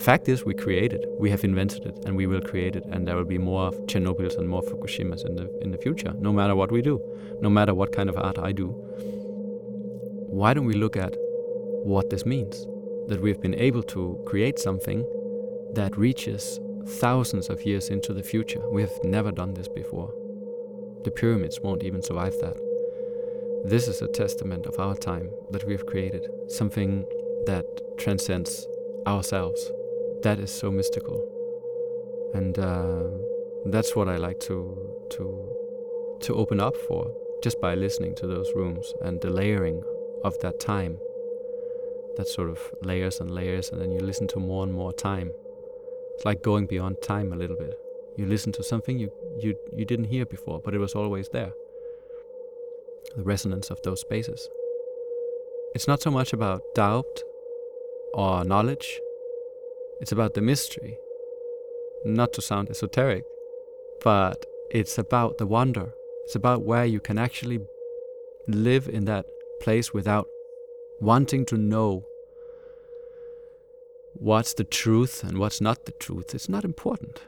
Fact 0.00 0.28
is, 0.30 0.46
we 0.46 0.54
created, 0.54 1.04
we 1.18 1.28
have 1.28 1.44
invented 1.44 1.84
it, 1.84 1.98
and 2.06 2.16
we 2.16 2.26
will 2.26 2.40
create 2.40 2.74
it, 2.74 2.84
and 2.86 3.06
there 3.06 3.16
will 3.16 3.30
be 3.36 3.36
more 3.36 3.70
Chernobyls 3.90 4.38
and 4.38 4.48
more 4.48 4.62
Fukushimas 4.62 5.26
in 5.26 5.36
the 5.36 5.46
in 5.60 5.70
the 5.72 5.78
future. 5.78 6.14
No 6.18 6.32
matter 6.32 6.54
what 6.54 6.72
we 6.72 6.80
do, 6.80 7.00
no 7.40 7.50
matter 7.50 7.74
what 7.74 7.92
kind 7.92 8.08
of 8.08 8.16
art 8.16 8.38
I 8.38 8.52
do. 8.52 8.68
Why 10.30 10.54
don't 10.54 10.64
we 10.64 10.74
look 10.74 10.96
at 10.96 11.16
what 11.82 12.08
this 12.08 12.24
means? 12.24 12.64
That 13.08 13.20
we've 13.20 13.40
been 13.40 13.56
able 13.56 13.82
to 13.82 14.22
create 14.26 14.60
something 14.60 15.04
that 15.74 15.98
reaches 15.98 16.60
thousands 16.86 17.48
of 17.50 17.66
years 17.66 17.88
into 17.88 18.12
the 18.12 18.22
future. 18.22 18.62
We 18.70 18.80
have 18.82 18.96
never 19.02 19.32
done 19.32 19.54
this 19.54 19.66
before. 19.66 20.14
The 21.02 21.10
pyramids 21.10 21.60
won't 21.60 21.82
even 21.82 22.00
survive 22.00 22.38
that. 22.40 22.56
This 23.64 23.88
is 23.88 24.02
a 24.02 24.06
testament 24.06 24.66
of 24.66 24.78
our 24.78 24.94
time 24.94 25.30
that 25.50 25.64
we 25.64 25.72
have 25.72 25.86
created, 25.86 26.28
something 26.46 27.04
that 27.46 27.66
transcends 27.98 28.68
ourselves. 29.08 29.72
That 30.22 30.38
is 30.38 30.52
so 30.52 30.70
mystical. 30.70 31.26
And 32.34 32.56
uh, 32.56 33.02
that's 33.66 33.96
what 33.96 34.08
I 34.08 34.16
like 34.16 34.38
to, 34.40 34.78
to, 35.10 35.56
to 36.20 36.34
open 36.36 36.60
up 36.60 36.76
for 36.76 37.12
just 37.42 37.60
by 37.60 37.74
listening 37.74 38.14
to 38.14 38.28
those 38.28 38.52
rooms 38.54 38.94
and 39.02 39.20
the 39.20 39.30
layering 39.30 39.82
of 40.24 40.38
that 40.40 40.60
time. 40.60 40.98
That 42.16 42.28
sort 42.28 42.50
of 42.50 42.58
layers 42.82 43.20
and 43.20 43.30
layers, 43.30 43.70
and 43.70 43.80
then 43.80 43.92
you 43.92 44.00
listen 44.00 44.28
to 44.28 44.38
more 44.38 44.64
and 44.64 44.72
more 44.72 44.92
time. 44.92 45.30
It's 46.14 46.24
like 46.24 46.42
going 46.42 46.66
beyond 46.66 47.02
time 47.02 47.32
a 47.32 47.36
little 47.36 47.56
bit. 47.56 47.78
You 48.16 48.26
listen 48.26 48.52
to 48.52 48.62
something 48.62 48.98
you, 48.98 49.10
you, 49.38 49.56
you 49.74 49.84
didn't 49.84 50.06
hear 50.06 50.26
before, 50.26 50.60
but 50.62 50.74
it 50.74 50.78
was 50.78 50.94
always 50.94 51.28
there 51.30 51.52
the 53.16 53.22
resonance 53.22 53.70
of 53.70 53.80
those 53.82 54.00
spaces. 54.00 54.48
It's 55.74 55.88
not 55.88 56.02
so 56.02 56.10
much 56.10 56.32
about 56.32 56.62
doubt 56.74 57.22
or 58.14 58.44
knowledge, 58.44 59.00
it's 60.00 60.12
about 60.12 60.34
the 60.34 60.40
mystery. 60.40 60.98
Not 62.04 62.32
to 62.34 62.42
sound 62.42 62.70
esoteric, 62.70 63.24
but 64.02 64.46
it's 64.70 64.96
about 64.96 65.38
the 65.38 65.46
wonder. 65.46 65.92
It's 66.24 66.34
about 66.34 66.62
where 66.62 66.86
you 66.86 66.98
can 66.98 67.18
actually 67.18 67.60
live 68.48 68.88
in 68.88 69.04
that 69.04 69.26
place 69.60 69.92
without 69.92 70.26
wanting 71.00 71.46
to 71.46 71.56
know 71.56 72.04
what's 74.14 74.54
the 74.54 74.64
truth 74.64 75.22
and 75.24 75.38
what's 75.38 75.60
not 75.60 75.86
the 75.86 75.92
truth. 75.92 76.34
It's 76.34 76.48
not 76.48 76.64
important, 76.64 77.22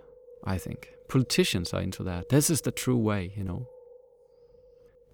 I 0.45 0.59
think. 0.59 0.91
Politicians 1.09 1.72
are 1.72 1.80
into 1.80 2.03
that. 2.05 2.28
This 2.28 2.51
is 2.51 2.62
the 2.62 2.72
true 2.72 2.97
way, 2.97 3.33
you 3.37 3.45
know. 3.45 3.66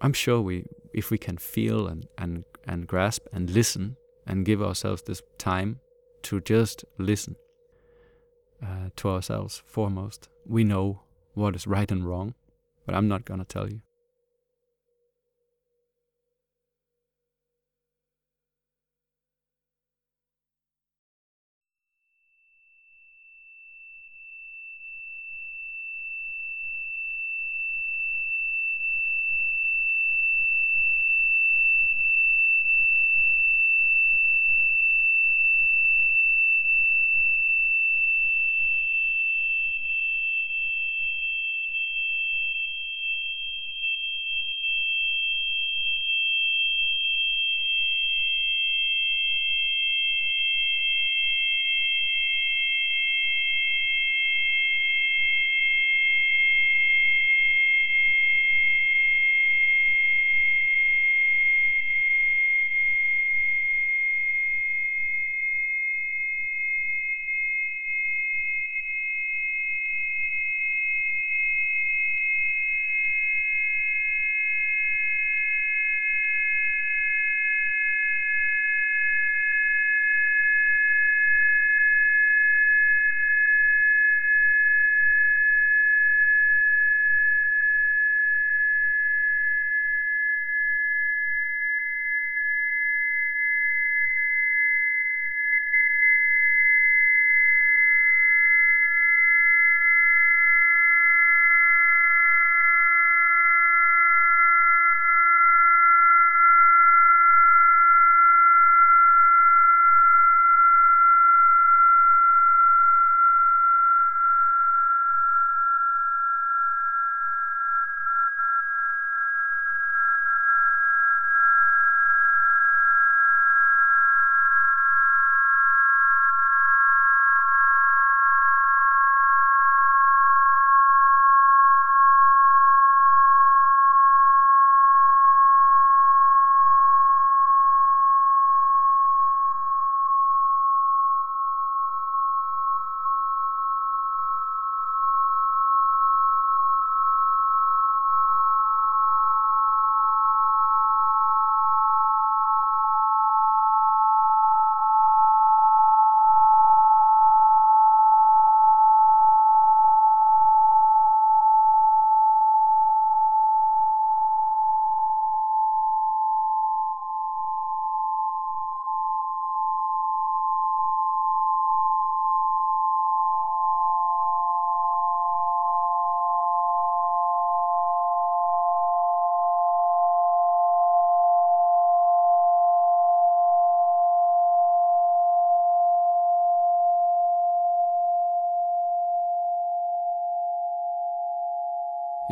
I'm 0.01 0.13
sure 0.13 0.41
we, 0.41 0.65
if 0.93 1.11
we 1.11 1.17
can 1.17 1.37
feel 1.37 1.87
and, 1.87 2.07
and, 2.17 2.45
and 2.65 2.87
grasp 2.87 3.27
and 3.33 3.49
listen 3.49 3.97
and 4.25 4.45
give 4.45 4.61
ourselves 4.61 5.01
this 5.03 5.21
time 5.37 5.79
to 6.23 6.39
just 6.41 6.85
listen 6.97 7.35
uh, 8.63 8.89
to 8.97 9.09
ourselves 9.09 9.61
foremost, 9.65 10.29
we 10.45 10.63
know 10.63 11.01
what 11.33 11.55
is 11.55 11.67
right 11.67 11.91
and 11.91 12.05
wrong, 12.05 12.33
but 12.85 12.95
I'm 12.95 13.07
not 13.07 13.25
going 13.25 13.39
to 13.39 13.45
tell 13.45 13.69
you. 13.69 13.81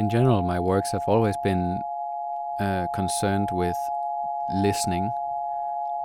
In 0.08 0.12
general, 0.12 0.41
my 0.41 0.58
works 0.58 0.89
have 0.93 1.03
always 1.05 1.36
been 1.43 1.82
uh, 2.62 2.88
concerned 2.95 3.49
with 3.51 3.76
listening 4.64 5.12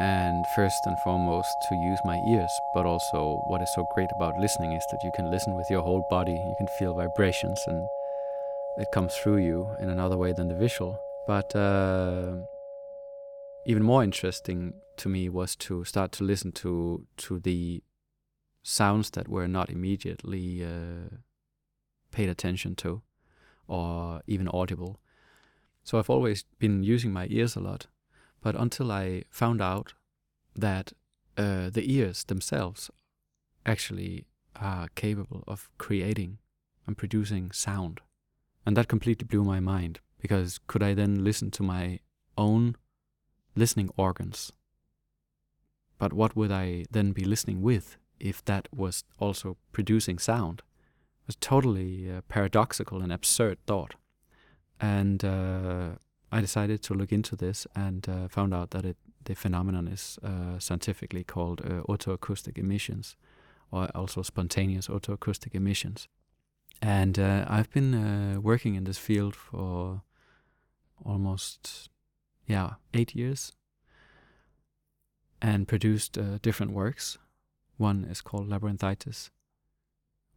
and 0.01 0.45
first 0.57 0.81
and 0.87 0.99
foremost 1.05 1.55
to 1.69 1.77
use 1.77 2.01
my 2.05 2.19
ears. 2.29 2.51
But 2.75 2.85
also, 2.85 3.41
what 3.47 3.63
is 3.63 3.73
so 3.77 3.87
great 3.95 4.09
about 4.17 4.41
listening 4.41 4.73
is 4.73 4.83
that 4.91 4.99
you 5.05 5.13
can 5.15 5.31
listen 5.31 5.55
with 5.55 5.71
your 5.71 5.83
whole 5.83 6.05
body. 6.11 6.33
You 6.33 6.55
can 6.59 6.67
feel 6.81 6.95
vibrations, 6.95 7.61
and 7.69 7.87
it 8.77 8.89
comes 8.93 9.15
through 9.15 9.37
you 9.37 9.69
in 9.81 9.89
another 9.89 10.17
way 10.17 10.33
than 10.33 10.49
the 10.49 10.57
visual. 10.57 10.99
But 11.29 11.55
uh, 11.55 12.39
even 13.67 13.85
more 13.85 14.03
interesting 14.03 14.73
to 14.97 15.09
me 15.09 15.29
was 15.29 15.55
to 15.67 15.85
start 15.85 16.11
to 16.13 16.25
listen 16.25 16.51
to 16.63 17.07
to 17.19 17.39
the 17.39 17.85
sounds 18.65 19.11
that 19.11 19.29
were 19.29 19.47
not 19.47 19.71
immediately 19.71 20.65
uh, 20.65 21.19
paid 22.11 22.29
attention 22.29 22.75
to, 22.83 23.03
or 23.67 24.23
even 24.27 24.49
audible. 24.49 25.01
So 25.85 25.99
I've 25.99 26.11
always 26.11 26.45
been 26.59 26.83
using 26.83 27.13
my 27.13 27.27
ears 27.31 27.57
a 27.57 27.61
lot 27.61 27.87
but 28.43 28.57
until 28.57 28.91
I 28.93 29.25
found 29.31 29.63
out 29.63 29.95
that 30.55 30.93
uh, 31.39 31.71
the 31.71 31.91
ears 31.91 32.25
themselves 32.25 32.91
actually 33.65 34.27
are 34.57 34.89
capable 34.95 35.45
of 35.47 35.71
creating 35.79 36.39
and 36.87 36.99
producing 36.99 37.53
sound. 37.53 38.01
And 38.67 38.77
that 38.77 38.89
completely 38.89 39.27
blew 39.27 39.45
my 39.45 39.61
mind 39.61 40.01
because 40.21 40.59
could 40.67 40.83
I 40.83 40.95
then 40.95 41.25
listen 41.25 41.51
to 41.53 41.63
my 41.63 42.01
own 42.37 42.77
listening 43.55 43.91
organs? 43.97 44.53
But 45.99 46.13
what 46.13 46.37
would 46.37 46.51
I 46.51 46.85
then 46.91 47.13
be 47.13 47.25
listening 47.25 47.63
with 47.63 47.97
if 48.19 48.45
that 48.45 48.69
was 48.75 49.05
also 49.19 49.57
producing 49.73 50.19
sound? 50.19 50.63
Was 51.27 51.37
totally 51.37 52.11
uh, 52.11 52.23
paradoxical 52.29 53.01
and 53.01 53.13
absurd 53.13 53.59
thought. 53.67 53.95
And 54.81 55.25
uh, 55.25 55.91
I 56.33 56.41
decided 56.41 56.83
to 56.83 56.95
look 56.95 57.13
into 57.13 57.37
this 57.37 57.67
and 57.77 58.09
uh, 58.09 58.29
found 58.29 58.53
out 58.53 58.71
that 58.71 58.85
it, 58.85 58.97
the 59.25 59.35
phenomenon 59.35 59.87
is 59.87 60.19
uh, 60.25 60.59
scientifically 60.59 61.23
called 61.23 61.61
uh, 61.61 61.83
otoacoustic 61.89 62.59
emissions, 62.59 63.17
or 63.71 63.89
also 63.95 64.23
spontaneous 64.23 64.89
otoacoustic 64.89 65.55
emissions. 65.55 66.09
And 66.81 67.19
uh, 67.19 67.45
I've 67.49 67.71
been 67.71 68.43
working 68.43 68.75
in 68.75 68.85
this 68.85 68.99
field 68.99 69.37
for 69.37 70.03
almost, 71.05 71.89
yeah, 72.49 72.71
eight 72.93 73.15
years, 73.15 73.53
and 75.41 75.69
produced 75.69 76.19
different 76.43 76.73
works. 76.73 77.19
One 77.77 78.05
is 78.11 78.21
called 78.21 78.49
Labyrinthitis, 78.49 79.31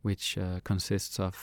which 0.05 0.37
consists 0.63 1.19
of 1.19 1.35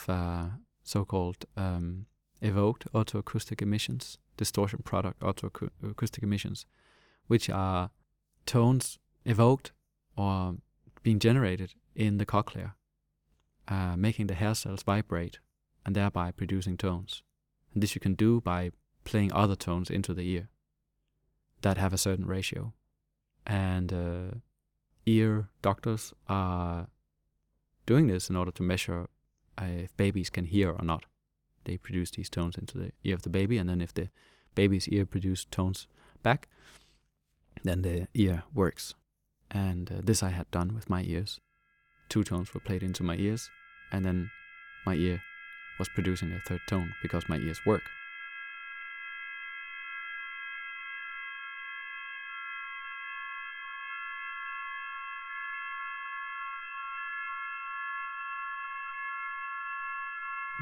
so-called 0.85 1.45
um, 1.57 2.07
evoked 2.41 2.87
otoacoustic 2.93 3.61
emissions 3.61 4.19
distortion 4.37 4.81
product 4.85 5.21
otoacoustic 5.21 6.23
emissions, 6.23 6.67
which 7.27 7.51
are 7.51 7.91
tones 8.47 8.99
evoked 9.25 9.73
or 10.17 10.57
being 11.03 11.19
generated 11.19 11.75
in 11.95 12.19
the 12.19 12.27
cochlea, 12.27 12.75
uh, 13.69 13.97
making 13.97 14.27
the 14.27 14.35
hair 14.35 14.55
cells 14.55 14.83
vibrate 14.83 15.39
and 15.85 15.95
thereby 15.95 16.31
producing 16.31 16.77
tones. 16.77 17.23
And 17.73 17.83
this 17.83 17.95
you 17.95 18.01
can 18.01 18.15
do 18.15 18.41
by 18.41 18.71
playing 19.05 19.33
other 19.33 19.57
tones 19.57 19.91
into 19.91 20.15
the 20.15 20.29
ear 20.29 20.49
that 21.63 21.79
have 21.79 21.93
a 21.93 21.99
certain 21.99 22.27
ratio. 22.27 22.73
And 23.47 23.93
uh, 23.93 24.39
ear 25.07 25.49
doctors 25.63 26.13
are 26.29 26.89
doing 27.87 28.07
this 28.07 28.31
in 28.31 28.37
order 28.37 28.51
to 28.51 28.63
measure 28.63 29.09
uh, 29.61 29.65
if 29.65 29.97
babies 29.97 30.31
can 30.31 30.45
hear 30.47 30.71
or 30.71 30.85
not 30.85 31.05
they 31.65 31.77
produce 31.77 32.11
these 32.11 32.29
tones 32.29 32.57
into 32.57 32.79
the 32.79 32.93
ear 33.05 33.15
of 33.15 33.23
the 33.23 33.29
baby, 33.29 33.59
and 33.59 33.69
then 33.69 33.81
if 33.81 33.95
the 33.95 34.09
baby's 34.55 34.89
ear 34.89 35.07
produces 35.07 35.47
tones 35.47 35.87
back, 36.23 36.49
then 37.63 37.83
the 37.83 38.09
ear 38.15 38.45
works. 38.55 38.95
And 39.51 39.91
uh, 39.91 40.01
this 40.03 40.23
I 40.23 40.31
had 40.31 40.51
done 40.51 40.75
with 40.75 40.91
my 40.91 41.03
ears. 41.03 41.41
Two 42.09 42.25
tones 42.25 42.53
were 42.53 42.61
played 42.61 42.83
into 42.83 43.03
my 43.03 43.17
ears, 43.17 43.51
and 43.91 44.05
then 44.05 44.31
my 44.85 44.95
ear 44.95 45.23
was 45.79 45.89
producing 45.89 46.33
a 46.33 46.41
third 46.41 46.61
tone 46.69 46.93
because 47.03 47.29
my 47.29 47.37
ears 47.39 47.61
work. 47.65 47.83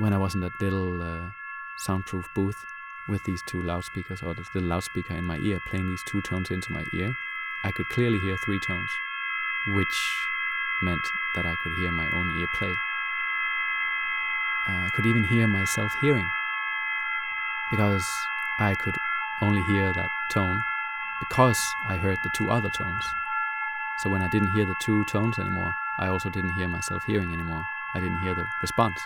When 0.00 0.14
I 0.14 0.16
was 0.16 0.34
in 0.34 0.40
that 0.40 0.58
little 0.60 1.02
uh, 1.02 1.30
soundproof 1.76 2.26
booth 2.34 2.64
with 3.06 3.22
these 3.24 3.42
two 3.42 3.62
loudspeakers 3.62 4.22
or 4.22 4.32
this 4.32 4.48
little 4.54 4.70
loudspeaker 4.70 5.14
in 5.14 5.24
my 5.24 5.36
ear 5.38 5.60
playing 5.68 5.90
these 5.90 6.02
two 6.02 6.22
tones 6.22 6.50
into 6.50 6.72
my 6.72 6.86
ear, 6.94 7.14
I 7.64 7.70
could 7.70 7.86
clearly 7.90 8.18
hear 8.18 8.38
three 8.38 8.58
tones, 8.58 8.90
which 9.68 10.26
meant 10.80 11.02
that 11.34 11.44
I 11.44 11.54
could 11.62 11.72
hear 11.74 11.92
my 11.92 12.08
own 12.14 12.40
ear 12.40 12.46
play. 12.54 12.72
Uh, 14.70 14.86
I 14.86 14.90
could 14.94 15.04
even 15.04 15.24
hear 15.24 15.46
myself 15.46 15.92
hearing 16.00 16.28
because 17.70 18.06
I 18.58 18.74
could 18.74 18.96
only 19.42 19.62
hear 19.64 19.92
that 19.92 20.08
tone 20.30 20.62
because 21.18 21.60
I 21.86 21.98
heard 21.98 22.18
the 22.22 22.30
two 22.34 22.50
other 22.50 22.70
tones. 22.70 23.04
So 23.98 24.08
when 24.08 24.22
I 24.22 24.28
didn't 24.28 24.52
hear 24.52 24.64
the 24.64 24.76
two 24.80 25.04
tones 25.04 25.38
anymore, 25.38 25.74
I 25.98 26.08
also 26.08 26.30
didn't 26.30 26.54
hear 26.54 26.68
myself 26.68 27.04
hearing 27.04 27.34
anymore. 27.34 27.66
I 27.94 28.00
didn't 28.00 28.20
hear 28.20 28.34
the 28.34 28.46
response. 28.62 28.98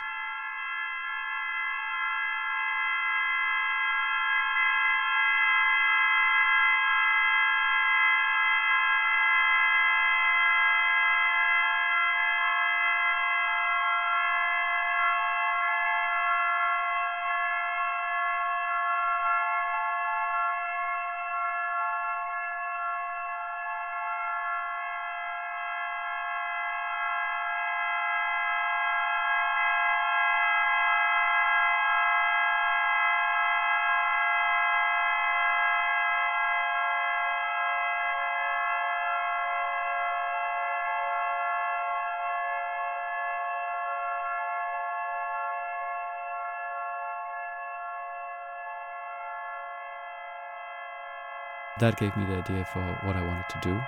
That 51.81 51.97
gave 51.97 52.16
me 52.16 52.25
the 52.25 52.37
idea 52.37 52.64
for 52.64 52.83
what 53.03 53.16
I 53.16 53.22
wanted 53.22 53.49
to 53.51 53.59
do 53.61 53.83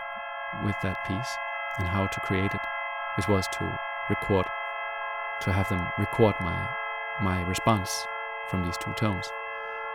with 0.64 0.74
that 0.82 1.04
piece 1.06 1.36
and 1.78 1.86
how 1.86 2.06
to 2.08 2.20
create 2.20 2.52
it, 2.52 2.60
which 3.16 3.28
was 3.28 3.46
to 3.58 3.80
record, 4.10 4.46
to 5.42 5.52
have 5.52 5.68
them 5.68 5.86
record 5.98 6.34
my 6.40 6.68
my 7.22 7.42
response 7.42 8.06
from 8.50 8.64
these 8.64 8.76
two 8.78 8.92
tones. 8.94 9.30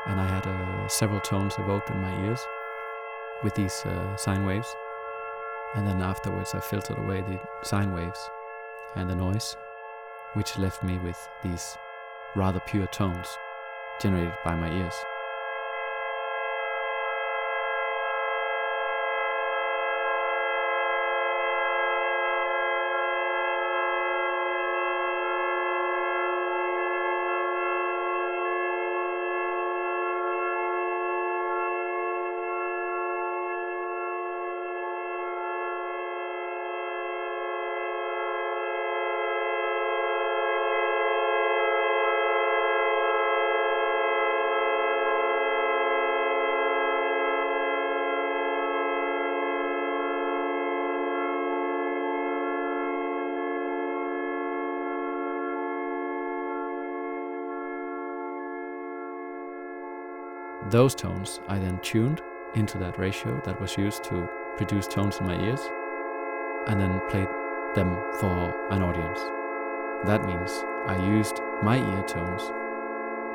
And 0.08 0.20
I 0.20 0.28
had 0.28 0.48
uh, 0.48 0.88
several 0.88 1.20
tones 1.20 1.56
evoked 1.60 1.90
in 1.90 2.02
my 2.02 2.16
ears 2.24 2.40
with 3.44 3.56
these 3.56 3.86
uh, 3.86 4.16
sine 4.16 4.46
waves. 4.46 4.74
And 5.76 5.86
then 5.86 6.02
afterwards, 6.02 6.56
I 6.56 6.60
filtered 6.60 6.98
away 6.98 7.22
the 7.22 7.40
sine 7.64 7.92
waves 7.92 8.20
and 8.96 9.10
the 9.10 9.16
noise, 9.16 9.56
which 10.34 10.58
left 10.58 10.82
me 10.82 10.98
with 10.98 11.18
these 11.44 11.78
rather 12.36 12.62
pure 12.62 12.88
tones 12.88 13.28
generated 14.02 14.34
by 14.46 14.56
my 14.56 14.72
ears. 14.72 14.96
Those 60.70 60.94
tones 60.94 61.40
I 61.48 61.58
then 61.58 61.80
tuned 61.80 62.22
into 62.54 62.78
that 62.78 63.00
ratio 63.00 63.42
that 63.46 63.60
was 63.60 63.78
used 63.78 64.04
to 64.06 64.30
produce 64.58 64.88
tones 64.88 65.18
in 65.18 65.26
my 65.26 65.40
ears 65.44 65.62
and 66.68 66.80
then 66.80 67.02
played 67.10 67.28
them 67.76 67.96
for 68.20 68.54
an 68.70 68.84
audience. 68.84 69.20
That 70.06 70.24
means 70.26 70.52
I 70.86 70.98
used 71.04 71.40
my 71.64 71.78
ear 71.78 72.04
tones 72.04 72.44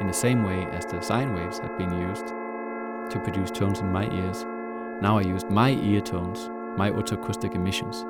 in 0.00 0.06
the 0.06 0.12
same 0.12 0.44
way 0.44 0.66
as 0.72 0.86
the 0.86 1.00
sine 1.00 1.34
waves 1.34 1.58
had 1.58 1.76
been 1.76 1.92
used 1.98 2.28
to 2.28 3.20
produce 3.22 3.50
tones 3.50 3.80
in 3.80 3.90
my 3.90 4.08
ears. 4.08 4.44
Now 5.02 5.18
I 5.18 5.22
used 5.22 5.50
my 5.50 5.70
ear 5.70 6.00
tones, 6.00 6.48
my 6.78 6.90
otoacoustic 6.90 7.54
emissions, 7.54 8.02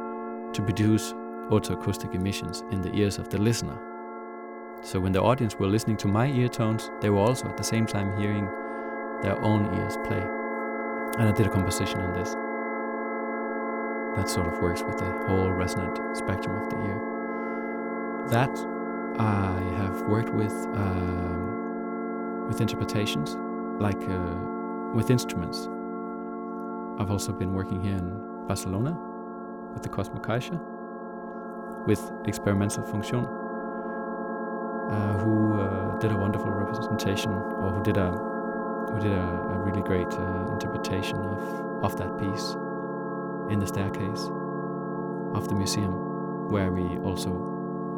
to 0.55 0.63
produce 0.63 1.15
otoacoustic 1.51 2.15
emissions 2.15 2.65
in 2.71 2.83
the 2.83 2.95
ears 2.95 3.19
of 3.19 3.31
the 3.31 3.39
listener. 3.39 3.79
So 4.83 5.01
when 5.01 5.13
the 5.13 5.23
audience 5.23 5.57
were 5.59 5.69
listening 5.69 5.97
to 5.99 6.09
my 6.09 6.27
ear 6.27 6.49
tones, 6.49 6.91
they 7.01 7.09
were 7.09 7.21
also 7.21 7.49
at 7.49 7.57
the 7.57 7.65
same 7.65 7.87
time 7.87 8.19
hearing 8.21 8.49
their 9.27 9.39
own 9.43 9.75
ears 9.75 9.97
play. 10.07 10.23
And 11.19 11.29
I 11.29 11.33
did 11.33 11.47
a 11.47 11.51
composition 11.51 12.01
on 12.01 12.13
this. 12.15 12.31
That 14.17 14.29
sort 14.31 14.47
of 14.47 14.61
works 14.61 14.83
with 14.83 14.99
the 14.99 15.11
whole 15.27 15.51
resonant 15.53 15.99
spectrum 16.17 16.63
of 16.63 16.71
the 16.71 16.77
ear. 16.87 16.99
That 18.31 18.57
I 19.19 19.61
have 19.79 20.03
worked 20.03 20.33
with 20.33 20.53
um, 20.75 22.47
with 22.49 22.61
interpretations, 22.61 23.37
like 23.81 24.01
uh, 24.09 24.37
with 24.95 25.11
instruments. 25.11 25.69
I've 26.99 27.11
also 27.11 27.33
been 27.33 27.53
working 27.53 27.81
here 27.83 27.97
in 27.97 28.47
Barcelona 28.47 28.97
with 29.73 29.83
the 29.83 29.89
Cosmo 29.89 30.21
Caixa, 30.21 30.59
with 31.87 32.13
Experimental 32.27 32.85
Function, 32.85 33.27
uh, 33.27 35.19
who 35.19 35.61
uh, 35.61 35.99
did 35.99 36.13
a 36.13 36.17
wonderful 36.17 36.51
representation, 36.51 37.33
or 37.33 37.73
who 37.73 37.83
did 37.83 37.97
a 37.97 38.36
who 38.93 39.01
did 39.01 39.13
a, 39.13 39.29
a 39.55 39.59
really 39.59 39.83
great 39.83 40.13
uh, 40.13 40.53
interpretation 40.53 41.17
of 41.17 41.67
of 41.85 41.97
that 41.99 42.19
piece 42.19 42.57
in 43.51 43.59
the 43.61 43.67
staircase 43.67 44.31
of 45.35 45.49
the 45.49 45.55
museum, 45.55 46.51
where 46.51 46.73
we 46.73 46.99
also 47.05 47.31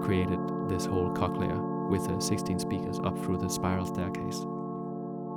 created 0.03 0.41
this 0.69 0.85
whole 0.87 1.11
cochlea 1.13 1.55
with 1.89 2.09
uh, 2.09 2.21
16 2.21 2.59
speakers 2.59 2.99
up 3.01 3.17
through 3.19 3.39
the 3.39 3.49
spiral 3.49 3.87
staircase. 3.87 4.45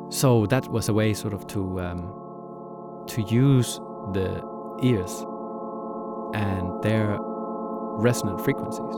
So 0.09 0.45
that 0.47 0.67
was 0.67 0.89
a 0.89 0.93
way, 0.93 1.13
sort 1.13 1.33
of, 1.33 1.47
to 1.47 1.79
um, 1.79 3.05
to 3.07 3.21
use 3.21 3.79
the 4.13 4.43
ears 4.83 5.25
and 6.33 6.81
their 6.81 7.17
resonant 7.19 8.43
frequencies 8.43 8.95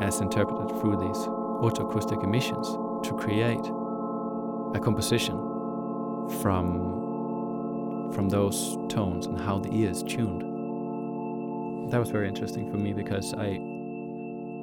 as 0.00 0.20
interpreted 0.20 0.68
through 0.80 0.96
these 0.96 1.18
otoacoustic 1.62 2.22
emissions 2.22 2.68
to 3.06 3.14
create 3.14 3.66
a 4.74 4.80
composition 4.80 5.47
from 6.42 6.98
from 8.12 8.28
those 8.28 8.76
tones 8.88 9.26
and 9.26 9.38
how 9.38 9.58
the 9.58 9.72
ear 9.72 9.90
is 9.90 10.02
tuned. 10.02 10.42
That 11.92 11.98
was 12.00 12.10
very 12.10 12.28
interesting 12.28 12.70
for 12.70 12.76
me 12.76 12.92
because 12.92 13.34
I 13.34 13.60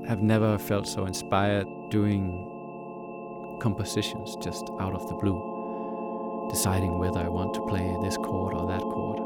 have 0.07 0.21
never 0.21 0.57
felt 0.57 0.87
so 0.87 1.05
inspired 1.05 1.67
doing 1.89 3.57
compositions 3.61 4.35
just 4.37 4.69
out 4.79 4.93
of 4.93 5.07
the 5.07 5.15
blue, 5.15 6.49
deciding 6.51 6.99
whether 6.99 7.19
I 7.19 7.27
want 7.27 7.53
to 7.55 7.61
play 7.65 7.95
this 8.01 8.17
chord 8.17 8.53
or 8.53 8.67
that 8.67 8.81
chord. 8.81 9.19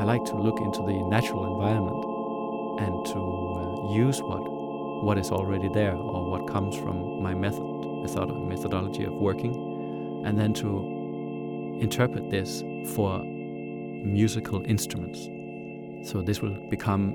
I 0.00 0.04
like 0.04 0.24
to 0.26 0.36
look 0.36 0.60
into 0.60 0.80
the 0.82 1.02
natural 1.08 1.54
environment 1.54 2.04
and 2.80 3.06
to 3.06 3.18
uh, 3.18 3.92
use 3.92 4.22
what 4.22 4.42
what 5.02 5.16
is 5.16 5.30
already 5.30 5.68
there 5.68 5.94
or 5.94 6.28
what 6.28 6.48
comes 6.48 6.76
from 6.76 7.22
my 7.22 7.32
method, 7.32 7.62
method 8.02 8.34
methodology 8.48 9.04
of 9.04 9.12
working, 9.14 10.24
and 10.26 10.36
then 10.36 10.52
to 10.54 10.97
interpret 11.80 12.30
this 12.30 12.62
for 12.94 13.22
musical 13.22 14.62
instruments. 14.64 15.28
So 16.08 16.22
this 16.22 16.40
will 16.40 16.54
become 16.68 17.14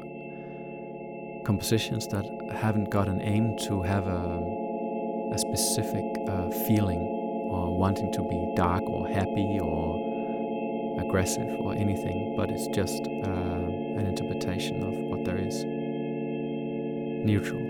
compositions 1.46 2.08
that 2.08 2.26
haven't 2.52 2.90
got 2.90 3.08
an 3.08 3.22
aim 3.22 3.58
to 3.68 3.82
have 3.82 4.08
a, 4.08 5.32
a 5.34 5.38
specific 5.38 6.06
uh, 6.28 6.50
feeling 6.68 7.00
or 7.52 7.78
wanting 7.78 8.12
to 8.14 8.22
be 8.24 8.54
dark 8.56 8.84
or 8.84 9.08
happy 9.08 9.60
or 9.62 11.00
aggressive 11.00 11.50
or 11.60 11.74
anything, 11.74 12.36
but 12.38 12.50
it's 12.50 12.68
just 12.68 13.04
uh, 13.04 14.00
an 14.00 14.06
interpretation 14.06 14.84
of 14.84 14.94
what 14.94 15.26
there 15.26 15.38
is. 15.38 15.64
Neutral. 17.26 17.63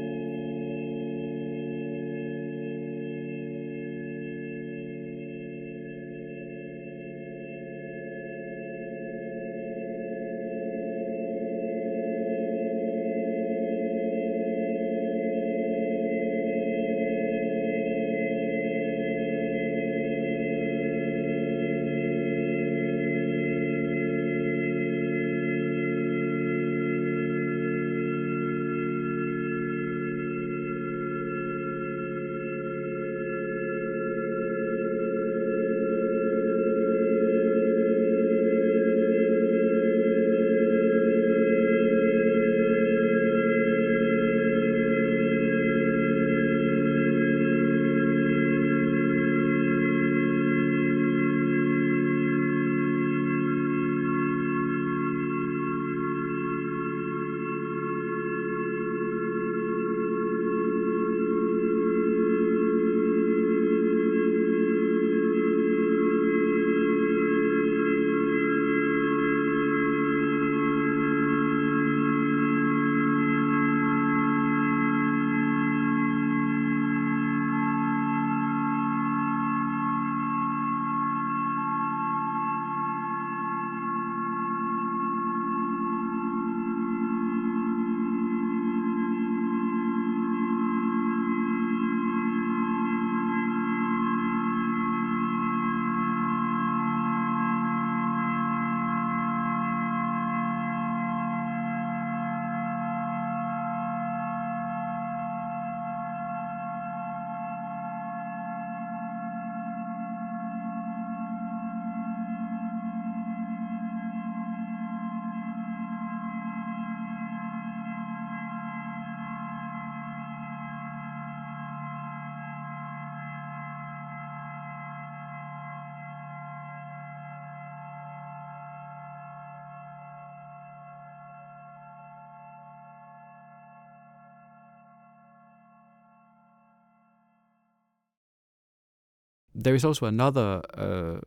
There 139.63 139.75
is 139.75 139.85
also 139.85 140.05
another 140.05 140.61
uh, 140.73 141.21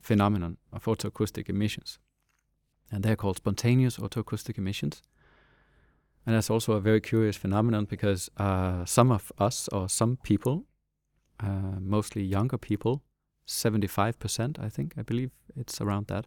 phenomenon 0.00 0.58
of 0.72 0.84
otoacoustic 0.84 1.48
emissions, 1.48 1.98
and 2.90 3.02
they're 3.02 3.16
called 3.16 3.36
spontaneous 3.36 3.96
otoacoustic 3.96 4.58
emissions. 4.58 5.02
And 6.24 6.36
that's 6.36 6.50
also 6.50 6.74
a 6.74 6.80
very 6.80 7.00
curious 7.00 7.36
phenomenon 7.36 7.86
because 7.86 8.30
uh, 8.36 8.84
some 8.84 9.10
of 9.10 9.32
us, 9.38 9.68
or 9.68 9.88
some 9.88 10.18
people, 10.22 10.66
uh, 11.40 11.80
mostly 11.80 12.22
younger 12.22 12.58
people, 12.58 13.02
75%, 13.48 14.58
I 14.62 14.68
think, 14.68 14.94
I 14.96 15.02
believe 15.02 15.32
it's 15.56 15.80
around 15.80 16.06
that, 16.06 16.26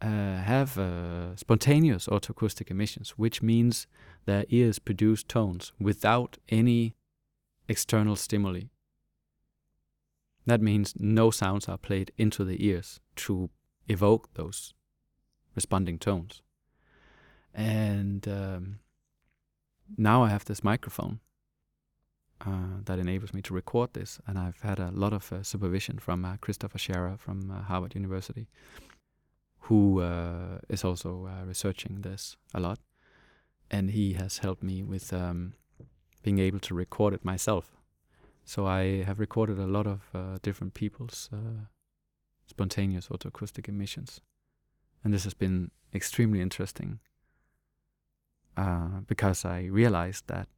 uh, 0.00 0.42
have 0.42 0.78
uh, 0.78 1.34
spontaneous 1.36 2.06
otoacoustic 2.06 2.70
emissions, 2.70 3.10
which 3.16 3.42
means 3.42 3.88
their 4.26 4.44
ears 4.48 4.78
produce 4.78 5.24
tones 5.24 5.72
without 5.80 6.38
any 6.48 6.94
external 7.68 8.14
stimuli. 8.14 8.64
That 10.46 10.60
means 10.60 10.94
no 10.98 11.30
sounds 11.30 11.68
are 11.68 11.78
played 11.78 12.12
into 12.18 12.44
the 12.44 12.64
ears 12.66 13.00
to 13.16 13.50
evoke 13.88 14.34
those 14.34 14.74
responding 15.54 15.98
tones. 15.98 16.42
And 17.54 18.26
um, 18.26 18.78
now 19.96 20.24
I 20.24 20.30
have 20.30 20.44
this 20.44 20.64
microphone 20.64 21.20
uh, 22.44 22.80
that 22.84 22.98
enables 22.98 23.32
me 23.32 23.42
to 23.42 23.54
record 23.54 23.92
this, 23.92 24.18
and 24.26 24.38
I've 24.38 24.60
had 24.62 24.78
a 24.80 24.90
lot 24.90 25.12
of 25.12 25.32
uh, 25.32 25.42
supervision 25.42 25.98
from 25.98 26.24
uh, 26.24 26.36
Christopher 26.38 26.78
Shera 26.78 27.16
from 27.18 27.50
uh, 27.50 27.62
Harvard 27.62 27.94
University, 27.94 28.48
who 29.60 30.00
uh, 30.00 30.58
is 30.68 30.84
also 30.84 31.28
uh, 31.28 31.44
researching 31.44 32.00
this 32.00 32.36
a 32.54 32.60
lot, 32.60 32.80
and 33.70 33.90
he 33.90 34.14
has 34.14 34.38
helped 34.38 34.62
me 34.62 34.82
with 34.82 35.12
um, 35.12 35.54
being 36.22 36.38
able 36.38 36.60
to 36.60 36.74
record 36.74 37.14
it 37.14 37.24
myself. 37.24 37.76
So 38.44 38.66
I 38.66 39.02
have 39.04 39.18
recorded 39.18 39.58
a 39.58 39.66
lot 39.66 39.86
of 39.86 40.00
different 40.42 40.74
people's 40.74 41.30
spontaneous 42.46 43.08
otoacoustic 43.08 43.68
emissions, 43.68 44.20
and 45.04 45.14
this 45.14 45.24
has 45.24 45.34
been 45.34 45.70
extremely 45.94 46.40
interesting 46.40 47.00
because 49.06 49.44
I 49.44 49.64
realized 49.64 50.26
that 50.28 50.48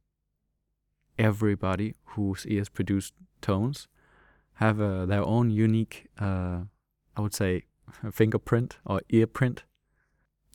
everybody 1.17 1.95
whose 2.15 2.45
ears 2.45 2.69
produce 2.69 3.11
tones 3.41 3.87
have 4.55 4.79
uh, 4.79 5.05
their 5.05 5.23
own 5.23 5.49
unique, 5.49 6.07
uh, 6.19 6.61
I 7.15 7.21
would 7.21 7.33
say, 7.33 7.63
fingerprint 8.11 8.77
or 8.85 9.01
earprint, 9.11 9.59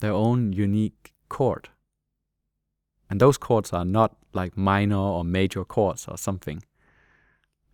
their 0.00 0.12
own 0.12 0.52
unique 0.52 1.12
chord. 1.28 1.68
And 3.08 3.20
those 3.20 3.38
chords 3.38 3.72
are 3.72 3.84
not 3.84 4.16
like 4.32 4.56
minor 4.56 4.96
or 4.96 5.24
major 5.24 5.64
chords 5.64 6.06
or 6.08 6.16
something. 6.16 6.62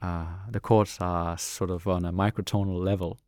Uh, 0.06 0.24
the 0.48 0.60
chords 0.60 0.98
are 1.00 1.36
sort 1.36 1.70
of 1.70 1.86
on 1.88 2.04
a 2.04 2.12
microtonal 2.12 2.78
level. 2.78 3.18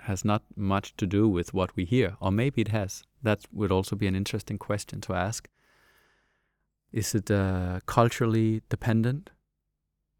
Has 0.00 0.24
not 0.24 0.42
much 0.56 0.94
to 0.96 1.06
do 1.06 1.26
with 1.28 1.54
what 1.54 1.74
we 1.76 1.84
hear, 1.84 2.16
or 2.20 2.30
maybe 2.30 2.60
it 2.60 2.68
has. 2.68 3.04
That 3.22 3.46
would 3.50 3.72
also 3.72 3.96
be 3.96 4.06
an 4.06 4.14
interesting 4.14 4.58
question 4.58 5.00
to 5.02 5.14
ask. 5.14 5.48
Is 6.92 7.14
it 7.14 7.30
uh, 7.30 7.80
culturally 7.86 8.62
dependent? 8.68 9.30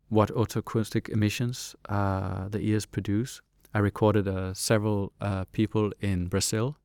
What 0.08 0.30
otoacoustic 0.30 1.08
emissions 1.08 1.76
uh, 1.88 2.48
the 2.48 2.60
ears 2.60 2.86
produce? 2.86 3.42
I 3.74 3.80
recorded 3.80 4.26
uh, 4.28 4.54
several 4.54 5.12
uh, 5.20 5.44
people 5.52 5.92
in 6.00 6.28
Brazil, 6.28 6.76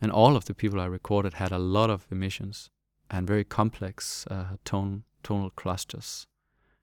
and 0.00 0.10
all 0.10 0.36
of 0.36 0.44
the 0.46 0.54
people 0.54 0.80
I 0.80 0.86
recorded 0.86 1.34
had 1.34 1.52
a 1.52 1.58
lot 1.58 1.90
of 1.90 2.06
emissions 2.10 2.70
and 3.08 3.26
very 3.26 3.44
complex 3.44 4.26
tone 4.64 5.04
tonal 5.22 5.50
clusters. 5.50 6.26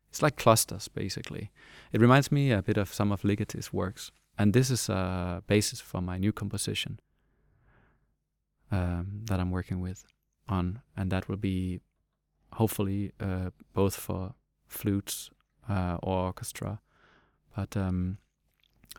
It's 0.09 0.21
like 0.21 0.37
clusters, 0.37 0.87
basically. 0.87 1.51
It 1.91 2.01
reminds 2.01 2.31
me 2.31 2.51
a 2.51 2.61
bit 2.61 2.77
of 2.77 2.93
some 2.93 3.11
of 3.11 3.21
Ligeti's 3.21 3.73
works, 3.73 4.11
and 4.37 4.53
this 4.53 4.69
is 4.69 4.89
a 4.89 5.43
basis 5.47 5.81
for 5.81 6.01
my 6.01 6.17
new 6.17 6.31
composition 6.31 6.99
um, 8.71 9.21
that 9.25 9.39
I'm 9.39 9.51
working 9.51 9.81
with 9.81 10.05
on, 10.47 10.81
and 10.95 11.11
that 11.11 11.27
will 11.27 11.37
be 11.37 11.81
hopefully 12.53 13.11
uh, 13.19 13.49
both 13.73 13.95
for 13.95 14.33
flutes 14.67 15.29
uh, 15.69 15.97
or 16.01 16.25
orchestra. 16.25 16.79
But 17.55 17.75
um, 17.75 18.17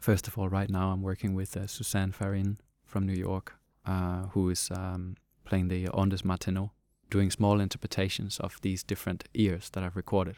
first 0.01 0.29
of 0.29 0.39
all, 0.39 0.49
right 0.49 0.71
now 0.71 0.91
I'm 0.91 1.03
working 1.03 1.35
with 1.35 1.57
uh, 1.57 1.67
Suzanne 1.67 2.13
Farrin 2.13 2.59
from 2.85 3.07
New 3.07 3.15
York, 3.15 3.55
uh, 3.87 4.27
who 4.33 4.51
is 4.51 4.71
um, 4.71 5.17
playing 5.45 5.69
the 5.69 5.87
Ondes 5.87 6.25
Martenot, 6.25 6.71
doing 7.11 7.31
small 7.31 7.61
interpretations 7.61 8.39
of 8.41 8.61
these 8.61 8.83
different 8.83 9.25
ears 9.35 9.71
that 9.71 9.83
I've 9.83 9.97
recorded. 9.97 10.37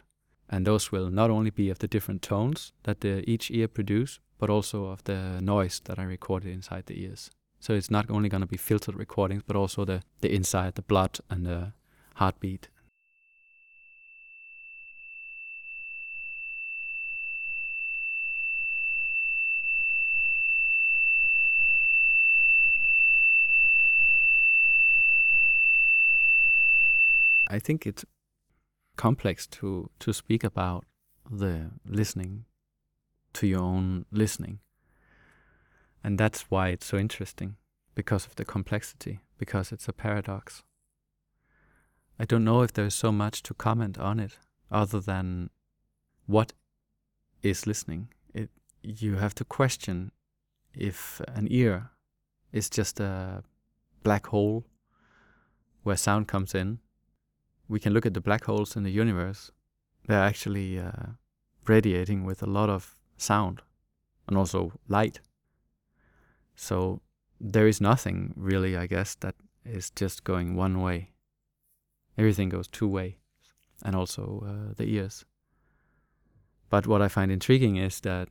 And 0.53 0.67
those 0.67 0.91
will 0.91 1.11
not 1.11 1.31
only 1.31 1.51
be 1.51 1.71
of 1.71 1.79
the 1.79 1.87
different 1.87 2.23
tones 2.23 2.73
that 2.83 3.01
the, 3.01 3.23
each 3.31 3.51
ear 3.53 3.69
produce, 3.69 4.19
but 4.39 4.51
also 4.51 4.87
of 4.87 5.05
the 5.05 5.41
noise 5.41 5.81
that 5.85 5.99
I 5.99 6.03
recorded 6.03 6.53
inside 6.53 6.87
the 6.87 7.01
ears. 7.01 7.31
So 7.61 7.73
it's 7.75 7.91
not 7.91 8.11
only 8.11 8.29
going 8.29 8.41
to 8.41 8.47
be 8.47 8.57
filtered 8.57 8.97
recordings, 8.97 9.45
but 9.47 9.55
also 9.55 9.85
the, 9.85 10.03
the 10.21 10.35
inside, 10.35 10.75
the 10.75 10.83
blood 10.83 11.21
and 11.31 11.47
the 11.47 11.73
heartbeat 12.17 12.69
I 27.51 27.59
think 27.59 27.85
it's 27.85 28.05
complex 29.01 29.47
to 29.47 29.89
to 29.99 30.13
speak 30.13 30.45
about 30.45 30.85
the 31.31 31.71
listening 31.87 32.45
to 33.33 33.47
your 33.47 33.63
own 33.63 34.05
listening. 34.11 34.59
And 36.05 36.19
that's 36.19 36.51
why 36.51 36.69
it's 36.69 36.87
so 36.87 36.99
interesting 36.99 37.57
because 37.95 38.27
of 38.27 38.35
the 38.35 38.45
complexity, 38.45 39.21
because 39.39 39.73
it's 39.73 39.89
a 39.89 39.93
paradox. 39.93 40.63
I 42.19 42.25
don't 42.27 42.45
know 42.45 42.61
if 42.63 42.73
there's 42.73 42.95
so 42.95 43.11
much 43.13 43.43
to 43.45 43.55
comment 43.55 43.99
on 43.99 44.21
it 44.21 44.39
other 44.71 45.01
than 45.01 45.49
what 46.27 46.53
is 47.43 47.67
listening. 47.67 48.09
It 48.35 48.51
you 48.83 49.17
have 49.17 49.35
to 49.35 49.45
question 49.45 50.13
if 50.75 51.23
an 51.37 51.47
ear 51.51 51.91
is 52.53 52.69
just 52.69 53.01
a 53.01 53.43
black 54.03 54.27
hole 54.27 54.65
where 55.85 55.97
sound 55.97 56.29
comes 56.29 56.55
in 56.55 56.81
we 57.71 57.79
can 57.79 57.95
look 57.95 58.05
at 58.05 58.15
the 58.15 58.21
black 58.21 58.45
holes 58.45 58.77
in 58.77 58.83
the 58.83 58.91
universe. 58.91 59.53
They're 60.07 60.29
actually 60.31 60.79
uh, 60.79 61.15
radiating 61.67 62.25
with 62.25 62.43
a 62.43 62.51
lot 62.51 62.69
of 62.69 62.99
sound 63.17 63.63
and 64.27 64.37
also 64.37 64.73
light. 64.89 65.21
So 66.57 67.01
there 67.41 67.69
is 67.69 67.81
nothing 67.81 68.35
really, 68.37 68.77
I 68.77 68.87
guess, 68.87 69.15
that 69.21 69.37
is 69.65 69.91
just 69.91 70.25
going 70.25 70.57
one 70.57 70.81
way. 70.83 71.13
Everything 72.19 72.49
goes 72.49 72.67
two 72.67 72.89
way, 72.89 73.19
and 73.85 73.95
also 73.95 74.45
uh, 74.45 74.75
the 74.77 74.85
ears. 74.85 75.25
But 76.71 76.87
what 76.89 77.01
I 77.01 77.09
find 77.09 77.31
intriguing 77.31 77.77
is 77.77 78.01
that 78.01 78.29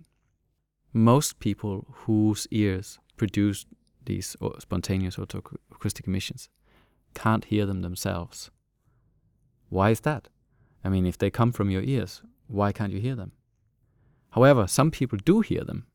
most 0.92 1.40
people 1.40 1.88
whose 2.06 2.46
ears 2.52 3.00
produce 3.16 3.66
these 4.06 4.36
spontaneous 4.60 5.16
otoacoustic 5.16 6.08
emissions 6.08 6.50
can't 7.14 7.46
hear 7.46 7.66
them 7.66 7.82
themselves. 7.82 8.52
Why 9.70 9.92
is 9.92 10.02
that? 10.02 10.28
I 10.84 10.90
mean, 10.90 11.06
if 11.06 11.18
they 11.18 11.30
come 11.30 11.52
from 11.52 11.70
your 11.70 11.84
ears, 11.84 12.22
why 12.48 12.72
can't 12.72 12.92
you 12.92 13.00
hear 13.00 13.16
them? 13.16 13.32
However, 14.32 14.68
some 14.68 14.92
people 14.92 15.18
do 15.24 15.42
hear 15.42 15.64
them 15.64 15.86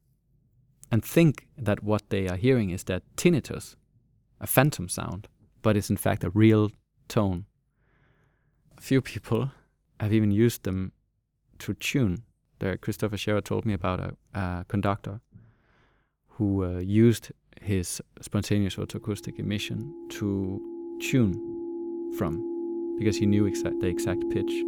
and 0.91 1.05
think 1.05 1.47
that 1.57 1.83
what 1.83 2.09
they 2.11 2.29
are 2.29 2.37
hearing 2.37 2.71
is 2.71 2.85
that 2.85 3.03
tinnitus, 3.17 3.77
a 4.41 4.47
phantom 4.47 4.89
sound, 4.89 5.29
but 5.63 5.77
it's 5.77 5.91
in 5.91 5.97
fact 5.97 6.25
a 6.25 6.31
real 6.31 6.71
tone. 7.09 7.47
A 8.77 8.81
few 8.81 9.01
people 9.01 9.51
have 10.01 10.13
even 10.13 10.31
used 10.31 10.65
them 10.65 10.93
to 11.61 11.75
tune. 11.75 12.25
There, 12.59 12.77
Christopher 12.77 13.17
Shera 13.17 13.43
told 13.43 13.65
me 13.65 13.73
about 13.73 14.01
a, 14.01 14.17
a 14.39 14.65
conductor 14.69 15.21
who 16.29 16.65
uh, 16.65 16.79
used 16.79 17.33
his 17.61 18.03
spontaneous 18.21 18.77
otoacoustic 18.77 19.39
emission 19.39 20.09
to 20.11 20.61
tune 21.01 22.13
from 22.17 22.54
because 22.97 23.17
he 23.17 23.27
knew 23.27 23.47
the 23.81 23.87
exact 23.87 24.29
pitch. 24.31 24.63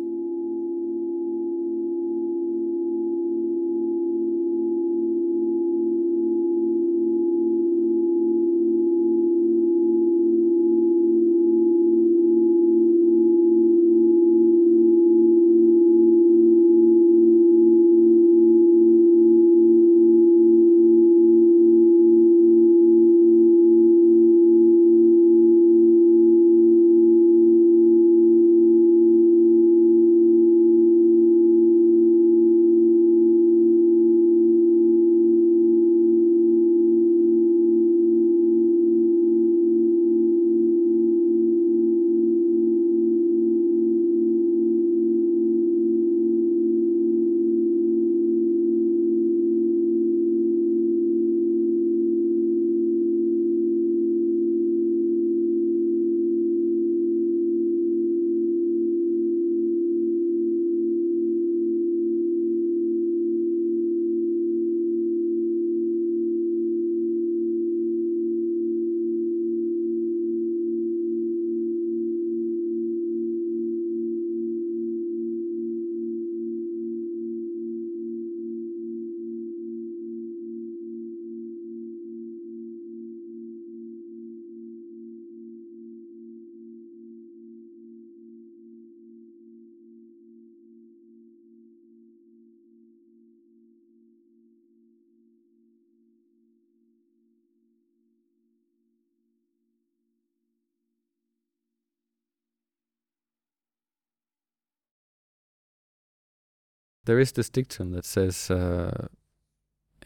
There 107.07 107.19
is 107.19 107.33
this 107.33 107.49
dictum 107.49 107.93
that 107.93 108.05
says 108.05 108.51
uh, 108.51 109.07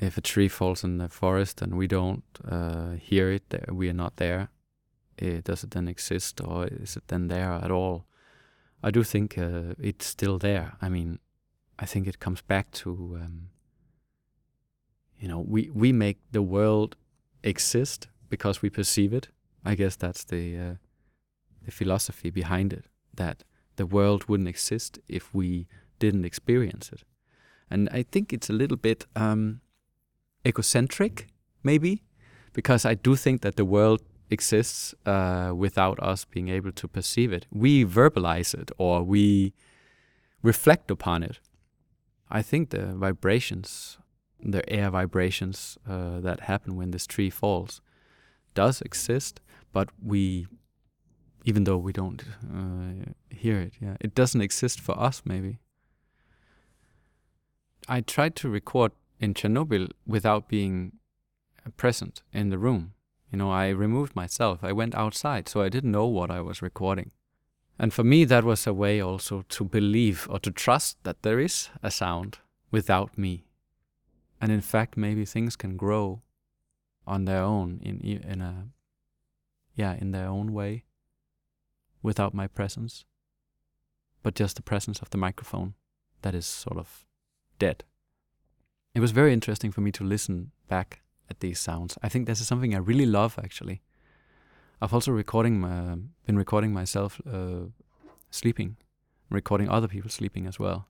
if 0.00 0.16
a 0.16 0.20
tree 0.20 0.48
falls 0.48 0.84
in 0.84 0.98
the 0.98 1.08
forest 1.08 1.60
and 1.60 1.76
we 1.76 1.86
don't 1.86 2.24
uh, 2.48 2.92
hear 2.92 3.30
it, 3.30 3.42
we 3.70 3.88
are 3.88 3.94
not 3.94 4.16
there. 4.16 4.48
Uh, 5.20 5.40
does 5.44 5.64
it 5.64 5.72
then 5.72 5.88
exist, 5.88 6.40
or 6.40 6.66
is 6.66 6.96
it 6.96 7.08
then 7.08 7.28
there 7.28 7.52
at 7.52 7.70
all? 7.70 8.06
I 8.82 8.90
do 8.90 9.02
think 9.02 9.36
uh, 9.36 9.74
it's 9.78 10.06
still 10.06 10.38
there. 10.38 10.76
I 10.80 10.88
mean, 10.88 11.18
I 11.78 11.84
think 11.84 12.06
it 12.06 12.20
comes 12.20 12.40
back 12.40 12.70
to 12.72 13.18
um, 13.20 13.48
you 15.18 15.28
know 15.28 15.40
we 15.40 15.70
we 15.74 15.92
make 15.92 16.18
the 16.32 16.42
world 16.42 16.96
exist 17.42 18.08
because 18.30 18.62
we 18.62 18.70
perceive 18.70 19.12
it. 19.12 19.28
I 19.62 19.74
guess 19.74 19.96
that's 19.96 20.24
the 20.24 20.58
uh, 20.58 20.74
the 21.62 21.70
philosophy 21.70 22.30
behind 22.30 22.72
it. 22.72 22.86
That 23.14 23.44
the 23.76 23.84
world 23.84 24.24
wouldn't 24.26 24.48
exist 24.48 24.98
if 25.06 25.34
we 25.34 25.66
didn't 26.00 26.24
experience 26.24 26.90
it. 26.92 27.04
And 27.70 27.88
I 27.92 28.02
think 28.02 28.32
it's 28.32 28.50
a 28.50 28.52
little 28.52 28.76
bit 28.76 29.06
um, 29.14 29.60
egocentric, 30.44 31.28
maybe, 31.62 32.02
because 32.52 32.84
I 32.84 32.94
do 32.94 33.14
think 33.14 33.42
that 33.42 33.54
the 33.54 33.64
world 33.64 34.02
exists 34.30 34.94
uh, 35.06 35.52
without 35.54 36.00
us 36.02 36.24
being 36.24 36.48
able 36.48 36.72
to 36.72 36.88
perceive 36.88 37.32
it. 37.32 37.46
We 37.52 37.84
verbalize 37.84 38.54
it 38.54 38.72
or 38.78 39.04
we 39.04 39.52
reflect 40.42 40.90
upon 40.90 41.22
it. 41.22 41.38
I 42.28 42.42
think 42.42 42.70
the 42.70 42.86
vibrations, 42.94 43.98
the 44.42 44.68
air 44.68 44.90
vibrations 44.90 45.78
uh, 45.88 46.20
that 46.20 46.40
happen 46.40 46.76
when 46.76 46.90
this 46.90 47.06
tree 47.06 47.30
falls, 47.30 47.80
does 48.54 48.80
exist, 48.82 49.40
but 49.72 49.90
we, 50.02 50.46
even 51.44 51.64
though 51.64 51.78
we 51.78 51.92
don't 51.92 52.22
uh, 52.52 53.12
hear 53.30 53.60
it, 53.60 53.74
yeah, 53.80 53.96
it 54.00 54.14
doesn't 54.14 54.40
exist 54.40 54.80
for 54.80 54.98
us. 54.98 55.22
Maybe 55.24 55.58
I 57.88 58.00
tried 58.00 58.36
to 58.36 58.48
record 58.48 58.92
in 59.18 59.34
Chernobyl 59.34 59.90
without 60.06 60.48
being 60.48 60.92
present 61.76 62.22
in 62.32 62.50
the 62.50 62.58
room. 62.58 62.94
You 63.30 63.38
know, 63.38 63.50
I 63.50 63.68
removed 63.68 64.16
myself. 64.16 64.60
I 64.62 64.72
went 64.72 64.94
outside, 64.94 65.48
so 65.48 65.62
I 65.62 65.68
didn't 65.68 65.92
know 65.92 66.06
what 66.06 66.30
I 66.30 66.40
was 66.40 66.62
recording. 66.62 67.12
And 67.78 67.94
for 67.94 68.04
me, 68.04 68.24
that 68.24 68.44
was 68.44 68.66
a 68.66 68.74
way 68.74 69.00
also 69.00 69.44
to 69.48 69.64
believe 69.64 70.26
or 70.30 70.38
to 70.40 70.50
trust 70.50 71.02
that 71.04 71.22
there 71.22 71.40
is 71.40 71.70
a 71.82 71.90
sound 71.90 72.38
without 72.70 73.16
me. 73.16 73.44
And 74.40 74.50
in 74.52 74.60
fact, 74.60 74.96
maybe 74.96 75.24
things 75.24 75.56
can 75.56 75.76
grow 75.76 76.22
on 77.06 77.24
their 77.24 77.42
own 77.42 77.80
in 77.82 78.00
in 78.00 78.40
a 78.40 78.68
yeah 79.74 79.94
in 79.98 80.12
their 80.12 80.26
own 80.26 80.52
way 80.52 80.84
without 82.02 82.34
my 82.34 82.46
presence, 82.46 83.04
but 84.22 84.34
just 84.34 84.56
the 84.56 84.62
presence 84.62 85.00
of 85.00 85.10
the 85.10 85.18
microphone 85.18 85.74
that 86.22 86.34
is 86.34 86.46
sort 86.46 86.78
of 86.78 87.06
dead. 87.60 87.84
It 88.94 89.00
was 89.00 89.12
very 89.12 89.32
interesting 89.32 89.70
for 89.70 89.82
me 89.82 89.92
to 89.92 90.02
listen 90.02 90.50
back 90.68 91.02
at 91.30 91.38
these 91.38 91.60
sounds. 91.60 91.96
I 92.02 92.08
think 92.08 92.26
this 92.26 92.40
is 92.40 92.48
something 92.48 92.74
I 92.74 92.78
really 92.78 93.06
love 93.06 93.38
actually. 93.38 93.82
I've 94.82 94.94
also 94.94 95.12
recording 95.12 95.60
my, 95.60 95.96
been 96.26 96.36
recording 96.36 96.72
myself 96.72 97.20
uh, 97.30 97.66
sleeping, 98.30 98.76
recording 99.30 99.68
other 99.68 99.86
people 99.86 100.10
sleeping 100.10 100.46
as 100.46 100.58
well. 100.58 100.88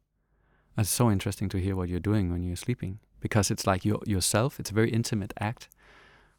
It's 0.78 0.88
so 0.88 1.10
interesting 1.10 1.48
to 1.50 1.58
hear 1.58 1.76
what 1.76 1.88
you're 1.88 2.00
doing 2.00 2.30
when 2.30 2.42
you're 2.42 2.56
sleeping 2.56 3.00
because 3.20 3.50
it's 3.50 3.66
like 3.66 3.84
you 3.84 4.00
yourself. 4.06 4.58
It's 4.60 4.70
a 4.70 4.74
very 4.74 4.90
intimate 4.90 5.34
act, 5.38 5.68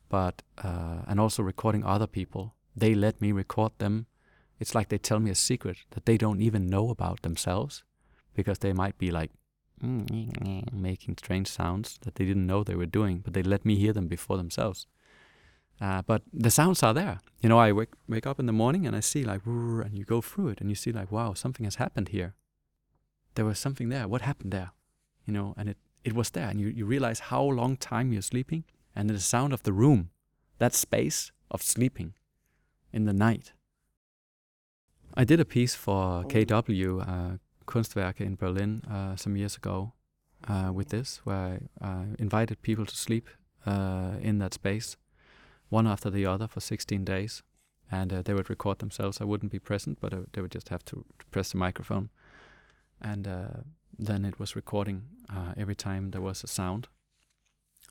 but 0.10 0.42
uh, 0.64 1.02
and 1.08 1.20
also 1.20 1.44
recording 1.44 1.84
other 1.84 2.08
people. 2.08 2.56
They 2.76 2.96
let 2.96 3.22
me 3.22 3.32
record 3.34 3.74
them. 3.78 4.08
It's 4.60 4.74
like 4.74 4.88
they 4.88 4.98
tell 4.98 5.20
me 5.20 5.30
a 5.30 5.36
secret 5.36 5.78
that 5.92 6.06
they 6.06 6.18
don't 6.18 6.42
even 6.42 6.68
know 6.68 6.90
about 6.90 7.22
themselves 7.22 7.84
because 8.34 8.60
they 8.60 8.74
might 8.74 8.98
be 8.98 9.12
like 9.12 9.32
making 10.72 11.18
strange 11.18 11.48
sounds 11.48 11.98
that 12.02 12.16
they 12.16 12.26
didn't 12.26 12.48
know 12.48 12.64
they 12.64 12.76
were 12.76 12.86
doing, 12.86 13.20
but 13.20 13.34
they 13.34 13.44
let 13.44 13.66
me 13.66 13.76
hear 13.76 13.94
them 13.94 14.08
before 14.08 14.38
themselves. 14.38 14.88
Uh, 15.80 16.04
but 16.04 16.22
the 16.32 16.52
sounds 16.52 16.84
are 16.84 16.94
there. 16.94 17.20
You 17.42 17.50
know, 17.50 17.58
I 17.58 17.72
wake, 17.72 17.94
wake 18.08 18.28
up 18.28 18.40
in 18.40 18.46
the 18.46 18.54
morning 18.54 18.86
and 18.86 18.96
I 18.96 19.00
see 19.00 19.24
like, 19.24 19.42
and 19.46 19.98
you 19.98 20.06
go 20.06 20.22
through 20.22 20.50
it 20.50 20.62
and 20.62 20.70
you 20.70 20.76
see 20.76 20.92
like, 20.92 21.12
wow, 21.12 21.34
something 21.34 21.64
has 21.64 21.76
happened 21.76 22.10
here. 22.10 22.36
There 23.34 23.46
was 23.46 23.58
something 23.58 23.90
there. 23.90 24.08
What 24.08 24.22
happened 24.22 24.52
there? 24.52 24.72
You 25.26 25.34
know, 25.34 25.56
and 25.58 25.70
it, 25.70 25.78
it 26.04 26.14
was 26.14 26.30
there. 26.32 26.48
And 26.48 26.62
you, 26.62 26.68
you 26.68 26.86
realize 26.86 27.20
how 27.20 27.42
long 27.42 27.78
time 27.78 28.14
you're 28.14 28.22
sleeping 28.22 28.64
and 28.96 29.10
the 29.10 29.20
sound 29.20 29.54
of 29.54 29.64
the 29.64 29.74
room, 29.74 30.12
that 30.60 30.76
space 30.76 31.32
of 31.50 31.64
sleeping 31.64 32.14
in 32.94 33.06
the 33.06 33.14
night. 33.14 33.54
I 35.16 35.24
did 35.24 35.40
a 35.40 35.46
piece 35.46 35.76
for 35.76 36.24
KW, 36.26 37.02
uh, 37.08 37.38
Kunstwerke 37.66 38.22
in 38.22 38.36
Berlin 38.36 38.82
uh, 38.90 39.16
some 39.16 39.36
years 39.36 39.56
ago 39.56 39.94
uh, 40.48 40.72
with 40.74 40.90
this, 40.90 41.22
where 41.24 41.60
I 41.82 41.86
uh, 41.86 42.06
invited 42.20 42.62
people 42.62 42.86
to 42.86 42.96
sleep 42.96 43.30
uh, 43.66 44.14
in 44.22 44.40
that 44.40 44.54
space, 44.54 44.98
one 45.70 45.88
after 45.88 46.10
the 46.10 46.26
other 46.26 46.48
for 46.48 46.60
16 46.60 47.06
days. 47.06 47.44
And 47.92 48.14
uh, 48.14 48.22
they 48.22 48.34
would 48.34 48.50
record 48.50 48.80
themselves. 48.80 49.20
I 49.20 49.26
wouldn't 49.26 49.52
be 49.52 49.60
present, 49.60 50.00
but 50.00 50.14
they 50.34 50.42
would 50.42 50.52
just 50.52 50.70
have 50.70 50.86
to, 50.86 51.06
press 51.30 51.52
the 51.52 51.58
microphone. 51.58 52.10
And 53.02 53.28
then 54.00 54.26
it 54.26 54.40
was 54.40 54.56
recording 54.56 55.04
every 55.58 55.76
time 55.76 56.12
there 56.12 56.22
was 56.22 56.44
a 56.44 56.48
sound. 56.48 56.88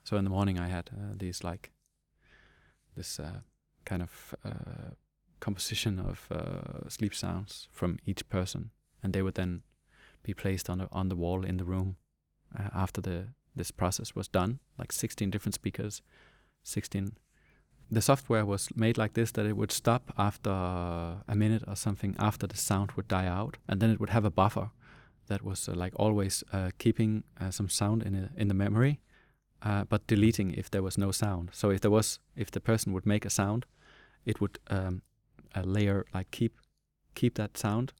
So 0.03 0.17
in 0.17 0.23
the 0.23 0.29
morning, 0.31 0.59
I 0.59 0.69
had 0.69 0.89
these 1.17 1.43
like 1.43 1.71
this 2.95 3.19
kind 3.85 4.01
of 4.01 4.35
composition 5.41 5.99
of 5.99 6.27
uh, 6.31 6.87
sleep 6.87 7.13
sounds 7.13 7.67
from 7.71 7.99
each 8.05 8.29
person, 8.29 8.71
and 9.03 9.13
they 9.13 9.21
would 9.21 9.35
then 9.35 9.63
be 10.23 10.33
placed 10.33 10.69
on 10.69 10.79
the, 10.79 10.87
on 10.91 11.09
the 11.09 11.15
wall 11.15 11.43
in 11.43 11.57
the 11.57 11.63
room 11.63 11.97
uh, 12.57 12.69
after 12.73 13.01
the 13.01 13.27
this 13.55 13.71
process 13.71 14.15
was 14.15 14.27
done. 14.27 14.59
Like 14.77 14.91
16 14.91 15.29
different 15.29 15.55
speakers, 15.55 16.01
16. 16.63 17.17
The 17.89 18.01
software 18.01 18.45
was 18.45 18.69
made 18.75 18.97
like 18.97 19.13
this 19.13 19.31
that 19.33 19.45
it 19.45 19.57
would 19.57 19.71
stop 19.71 20.13
after 20.17 20.49
a 20.49 21.35
minute 21.35 21.63
or 21.67 21.75
something 21.75 22.15
after 22.17 22.47
the 22.47 22.55
sound 22.55 22.93
would 22.93 23.09
die 23.09 23.27
out, 23.27 23.57
and 23.67 23.81
then 23.81 23.89
it 23.89 23.99
would 23.99 24.11
have 24.11 24.23
a 24.23 24.31
buffer 24.31 24.71
that 25.27 25.43
was 25.43 25.67
uh, 25.67 25.73
like 25.73 25.93
always 25.97 26.43
uh, 26.53 26.69
keeping 26.77 27.23
uh, 27.39 27.51
some 27.51 27.67
sound 27.67 28.03
in 28.03 28.15
a, 28.15 28.29
in 28.37 28.47
the 28.47 28.53
memory, 28.53 28.99
uh, 29.61 29.83
but 29.83 30.07
deleting 30.07 30.53
if 30.53 30.71
there 30.71 30.81
was 30.81 30.97
no 30.97 31.11
sound. 31.11 31.49
So 31.51 31.69
if 31.69 31.81
there 31.81 31.91
was, 31.91 32.19
if 32.35 32.49
the 32.49 32.61
person 32.61 32.93
would 32.93 33.05
make 33.05 33.25
a 33.25 33.29
sound, 33.29 33.65
it 34.25 34.39
would 34.39 34.59
um, 34.69 35.01
a 35.53 35.63
layer 35.63 36.05
like 36.13 36.31
keep 36.31 36.53
keep 37.13 37.35
that 37.35 37.57
sound 37.57 37.91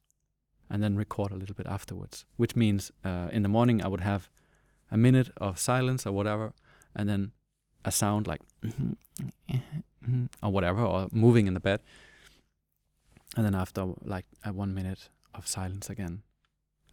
and 0.71 0.81
then 0.81 0.95
record 0.95 1.31
a 1.31 1.35
little 1.35 1.55
bit 1.55 1.67
afterwards. 1.67 2.25
Which 2.37 2.55
means 2.55 2.91
uh, 3.03 3.27
in 3.31 3.43
the 3.43 3.49
morning 3.49 3.83
I 3.83 3.87
would 3.87 4.01
have 4.01 4.29
a 4.89 4.97
minute 4.97 5.29
of 5.37 5.59
silence 5.59 6.07
or 6.07 6.13
whatever, 6.13 6.53
and 6.95 7.07
then 7.09 7.31
a 7.83 7.91
sound 7.91 8.27
like 8.27 8.41
or 10.41 10.51
whatever, 10.51 10.81
or 10.83 11.07
moving 11.11 11.47
in 11.47 11.53
the 11.53 11.59
bed, 11.59 11.81
and 13.35 13.45
then 13.45 13.55
after 13.55 13.85
like 14.03 14.25
a 14.43 14.51
one 14.53 14.73
minute 14.73 15.09
of 15.33 15.47
silence 15.47 15.89
again, 15.89 16.23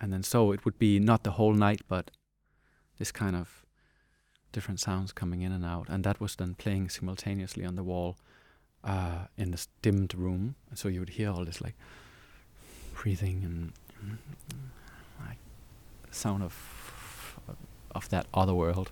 and 0.00 0.12
then 0.12 0.22
so 0.22 0.52
it 0.52 0.64
would 0.64 0.78
be 0.78 0.98
not 0.98 1.22
the 1.22 1.32
whole 1.32 1.54
night, 1.54 1.82
but 1.88 2.10
this 2.98 3.12
kind 3.12 3.36
of 3.36 3.64
different 4.52 4.80
sounds 4.80 5.12
coming 5.12 5.42
in 5.42 5.52
and 5.52 5.64
out, 5.64 5.88
and 5.88 6.04
that 6.04 6.20
was 6.20 6.36
then 6.36 6.54
playing 6.54 6.88
simultaneously 6.88 7.64
on 7.64 7.76
the 7.76 7.84
wall 7.84 8.16
uh, 8.84 9.26
in 9.36 9.50
this 9.50 9.68
dimmed 9.82 10.14
room, 10.14 10.54
so 10.74 10.88
you 10.88 11.00
would 11.00 11.10
hear 11.10 11.30
all 11.30 11.44
this 11.44 11.60
like 11.60 11.76
breathing 13.00 13.42
and, 13.44 13.72
like 15.20 15.38
sound 16.10 16.42
of 16.42 16.54
of 17.94 18.08
that 18.10 18.26
other 18.34 18.54
world. 18.54 18.90